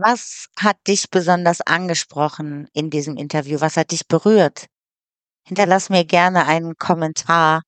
Was 0.01 0.47
hat 0.57 0.77
dich 0.87 1.11
besonders 1.11 1.61
angesprochen 1.61 2.69
in 2.73 2.89
diesem 2.89 3.17
Interview? 3.17 3.61
Was 3.61 3.77
hat 3.77 3.91
dich 3.91 4.07
berührt? 4.07 4.67
Hinterlass 5.47 5.91
mir 5.91 6.05
gerne 6.05 6.47
einen 6.47 6.77
Kommentar 6.77 7.63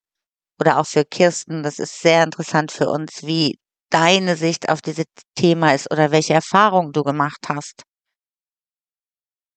oder 0.61 0.79
auch 0.81 0.87
für 0.87 1.05
Kirsten. 1.05 1.63
Das 1.63 1.79
ist 1.79 2.01
sehr 2.01 2.25
interessant 2.25 2.73
für 2.73 2.89
uns, 2.91 3.23
wie 3.25 3.59
deine 3.91 4.37
Sicht 4.37 4.69
auf 4.71 4.83
dieses 4.83 5.07
Thema 5.37 5.75
ist 5.75 5.91
oder 5.93 6.13
welche 6.13 6.35
Erfahrungen 6.35 6.93
du 6.93 7.05
gemacht 7.05 7.49
hast. 7.49 7.85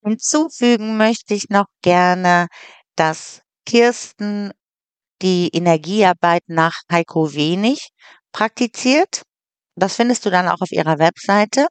Hinzufügen 0.04 0.96
möchte 0.96 1.34
ich 1.34 1.48
noch 1.48 1.66
gerne, 1.82 2.48
dass 2.96 3.40
Kirsten 3.66 4.52
die 5.22 5.48
Energiearbeit 5.52 6.42
nach 6.46 6.82
Heiko 6.90 7.34
Wenig 7.34 7.88
praktiziert. 8.32 9.22
Das 9.76 9.96
findest 9.96 10.26
du 10.26 10.30
dann 10.30 10.48
auch 10.48 10.60
auf 10.60 10.70
ihrer 10.72 10.98
Webseite. 10.98 11.68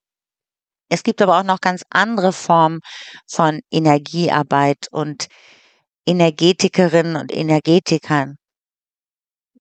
Es 0.90 1.04
gibt 1.04 1.22
aber 1.22 1.40
auch 1.40 1.44
noch 1.44 1.62
ganz 1.62 1.84
andere 1.90 2.34
Formen 2.34 2.80
von 3.28 3.62
Energiearbeit 3.72 4.88
und 4.92 5.28
Energetikerinnen 6.06 7.16
und 7.16 7.32
Energetikern. 7.34 8.38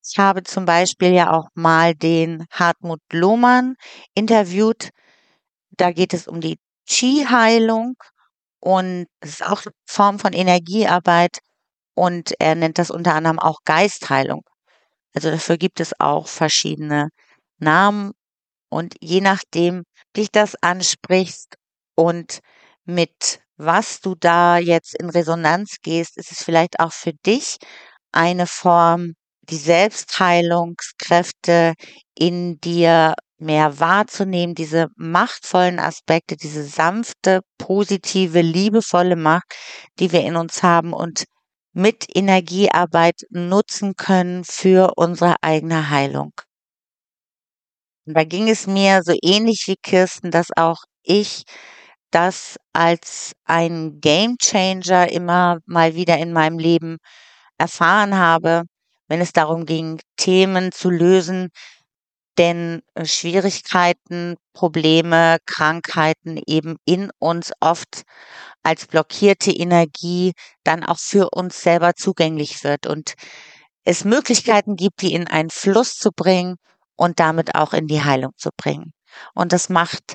Ich 0.05 0.19
habe 0.19 0.43
zum 0.43 0.65
Beispiel 0.65 1.13
ja 1.13 1.31
auch 1.33 1.47
mal 1.55 1.95
den 1.95 2.45
Hartmut 2.51 3.01
Lohmann 3.13 3.77
interviewt. 4.15 4.91
Da 5.71 5.93
geht 5.93 6.15
es 6.15 6.27
um 6.29 6.41
die 6.41 6.59
Qi-Heilung 6.89 7.95
und 8.63 9.07
es 9.21 9.31
ist 9.31 9.47
auch 9.47 9.65
eine 9.67 9.73
Form 9.87 10.19
von 10.21 10.33
Energiearbeit 10.33 11.39
und 11.95 12.35
er 12.41 12.55
nennt 12.55 12.79
das 12.79 12.91
unter 12.91 13.15
anderem 13.15 13.39
auch 13.41 13.61
Geistheilung. 13.65 14.43
Also 15.15 15.31
dafür 15.31 15.59
gibt 15.59 15.81
es 15.81 15.99
auch 16.01 16.29
verschiedene 16.29 17.09
Namen 17.59 18.13
und 18.71 18.95
je 19.01 19.21
nachdem, 19.21 19.85
dich 20.17 20.31
das 20.33 20.57
ansprichst 20.63 21.57
und 21.97 22.41
mit 22.85 23.41
was 23.57 24.01
du 24.01 24.15
da 24.17 24.59
jetzt 24.59 24.95
in 24.95 25.11
Resonanz 25.11 25.77
gehst, 25.83 26.17
ist 26.19 26.33
es 26.33 26.43
vielleicht 26.45 26.81
auch 26.81 26.93
für 26.93 27.13
dich 27.27 27.59
eine 28.13 28.47
Form, 28.47 29.15
die 29.43 29.57
Selbstheilungskräfte 29.57 31.75
in 32.15 32.61
dir 32.61 33.15
mehr 33.43 33.81
wahrzunehmen, 33.81 34.55
diese 34.55 34.89
machtvollen 34.97 35.79
Aspekte, 35.79 36.37
diese 36.37 36.65
sanfte, 36.65 37.41
positive, 37.59 38.41
liebevolle 38.41 39.17
Macht, 39.17 39.55
die 39.99 40.13
wir 40.13 40.23
in 40.23 40.37
uns 40.37 40.63
haben 40.63 40.93
und 40.93 41.25
mit 41.75 42.07
Energiearbeit 42.15 43.23
nutzen 43.31 43.95
können 43.97 44.45
für 44.45 44.93
unsere 44.97 45.37
eigene 45.43 45.91
Heilung. 45.91 46.33
Und 48.07 48.17
da 48.17 48.25
ging 48.25 48.49
es 48.49 48.67
mir 48.67 49.03
so 49.05 49.15
ähnlich 49.23 49.65
wie 49.67 49.77
Kirsten, 49.77 50.31
dass 50.31 50.49
auch 50.57 50.83
ich 51.03 51.45
das 52.11 52.57
als 52.73 53.33
ein 53.45 54.01
Gamechanger 54.01 55.11
immer 55.11 55.59
mal 55.67 55.95
wieder 55.95 56.19
in 56.19 56.33
meinem 56.33 56.59
Leben 56.59 56.99
erfahren 57.59 58.17
habe, 58.17 58.65
wenn 59.09 59.21
es 59.21 59.33
darum 59.33 59.67
ging, 59.67 60.01
Themen 60.17 60.73
zu 60.73 60.91
lösen, 60.91 61.51
denn 62.39 62.83
äh, 62.95 63.05
Schwierigkeiten, 63.05 64.37
Probleme, 64.53 65.39
Krankheiten 65.47 66.41
eben 66.47 66.77
in 66.85 67.11
uns 67.19 67.53
oft 67.61 68.03
als 68.63 68.87
blockierte 68.87 69.51
Energie 69.51 70.33
dann 70.65 70.85
auch 70.85 70.99
für 70.99 71.31
uns 71.31 71.63
selber 71.63 71.95
zugänglich 71.95 72.65
wird 72.65 72.87
und 72.87 73.15
es 73.85 74.05
Möglichkeiten 74.05 74.77
gibt, 74.77 75.03
die 75.03 75.15
in 75.15 75.27
einen 75.27 75.51
Fluss 75.51 75.97
zu 75.97 76.11
bringen 76.15 76.57
und 76.97 77.19
damit 77.21 77.55
auch 77.55 77.73
in 77.73 77.89
die 77.89 78.03
Heilung 78.03 78.33
zu 78.37 78.51
bringen. 78.57 78.93
Und 79.35 79.53
das 79.53 79.69
macht 79.69 80.15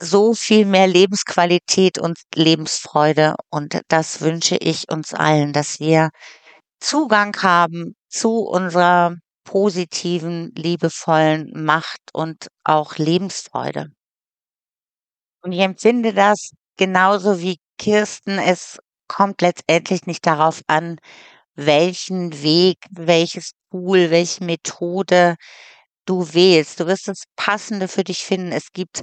so 0.00 0.34
viel 0.34 0.64
mehr 0.64 0.86
Lebensqualität 0.86 1.98
und 1.98 2.18
Lebensfreude. 2.34 3.34
Und 3.50 3.80
das 3.88 4.20
wünsche 4.20 4.56
ich 4.56 4.90
uns 4.90 5.14
allen, 5.14 5.52
dass 5.52 5.80
wir 5.80 6.10
Zugang 6.80 7.36
haben 7.42 7.94
zu 8.08 8.40
unserer 8.40 9.16
positiven, 9.48 10.52
liebevollen 10.54 11.64
Macht 11.64 12.02
und 12.12 12.48
auch 12.64 12.98
Lebensfreude. 12.98 13.90
Und 15.40 15.52
ich 15.52 15.60
empfinde 15.60 16.12
das 16.12 16.50
genauso 16.76 17.40
wie 17.40 17.56
Kirsten. 17.78 18.38
Es 18.38 18.78
kommt 19.06 19.40
letztendlich 19.40 20.04
nicht 20.04 20.26
darauf 20.26 20.60
an, 20.66 20.98
welchen 21.54 22.42
Weg, 22.42 22.76
welches 22.90 23.52
Tool, 23.70 24.10
welche 24.10 24.44
Methode 24.44 25.36
du 26.04 26.34
wählst. 26.34 26.80
Du 26.80 26.86
wirst 26.86 27.08
das 27.08 27.22
Passende 27.34 27.88
für 27.88 28.04
dich 28.04 28.18
finden. 28.18 28.52
Es 28.52 28.72
gibt 28.74 29.00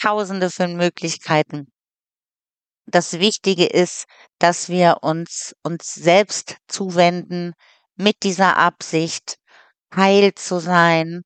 tausende 0.00 0.48
von 0.48 0.76
Möglichkeiten. 0.76 1.72
Das 2.86 3.18
Wichtige 3.18 3.66
ist, 3.66 4.04
dass 4.38 4.68
wir 4.68 4.98
uns 5.02 5.56
uns 5.64 5.92
selbst 5.92 6.56
zuwenden 6.68 7.54
mit 7.96 8.22
dieser 8.22 8.58
Absicht, 8.58 9.37
heil 9.94 10.34
zu 10.34 10.60
sein, 10.60 11.22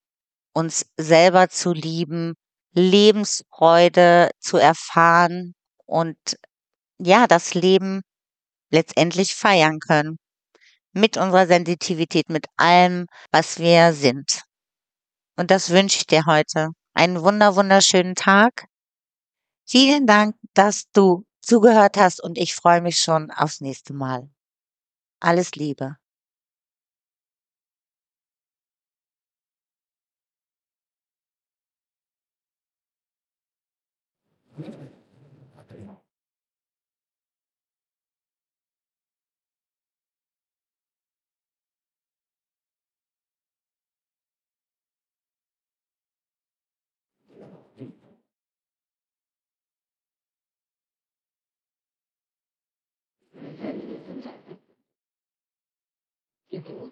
uns 0.54 0.86
selber 0.96 1.48
zu 1.48 1.72
lieben, 1.72 2.34
Lebensfreude 2.74 4.30
zu 4.40 4.56
erfahren 4.58 5.54
und 5.86 6.16
ja, 6.98 7.26
das 7.26 7.54
Leben 7.54 8.02
letztendlich 8.70 9.34
feiern 9.34 9.78
können. 9.80 10.18
Mit 10.92 11.16
unserer 11.16 11.46
Sensitivität, 11.46 12.28
mit 12.30 12.46
allem, 12.56 13.06
was 13.32 13.58
wir 13.58 13.92
sind. 13.94 14.42
Und 15.36 15.50
das 15.50 15.70
wünsche 15.70 15.98
ich 15.98 16.06
dir 16.06 16.24
heute. 16.26 16.70
Einen 16.94 17.22
wunder, 17.22 17.56
wunderschönen 17.56 18.14
Tag. 18.14 18.66
Vielen 19.66 20.06
Dank, 20.06 20.36
dass 20.54 20.84
du 20.92 21.24
zugehört 21.40 21.96
hast 21.96 22.22
und 22.22 22.38
ich 22.38 22.54
freue 22.54 22.82
mich 22.82 22.98
schon 22.98 23.30
aufs 23.30 23.60
nächste 23.60 23.94
Mal. 23.94 24.30
Alles 25.20 25.52
Liebe. 25.54 25.96
people 56.52 56.91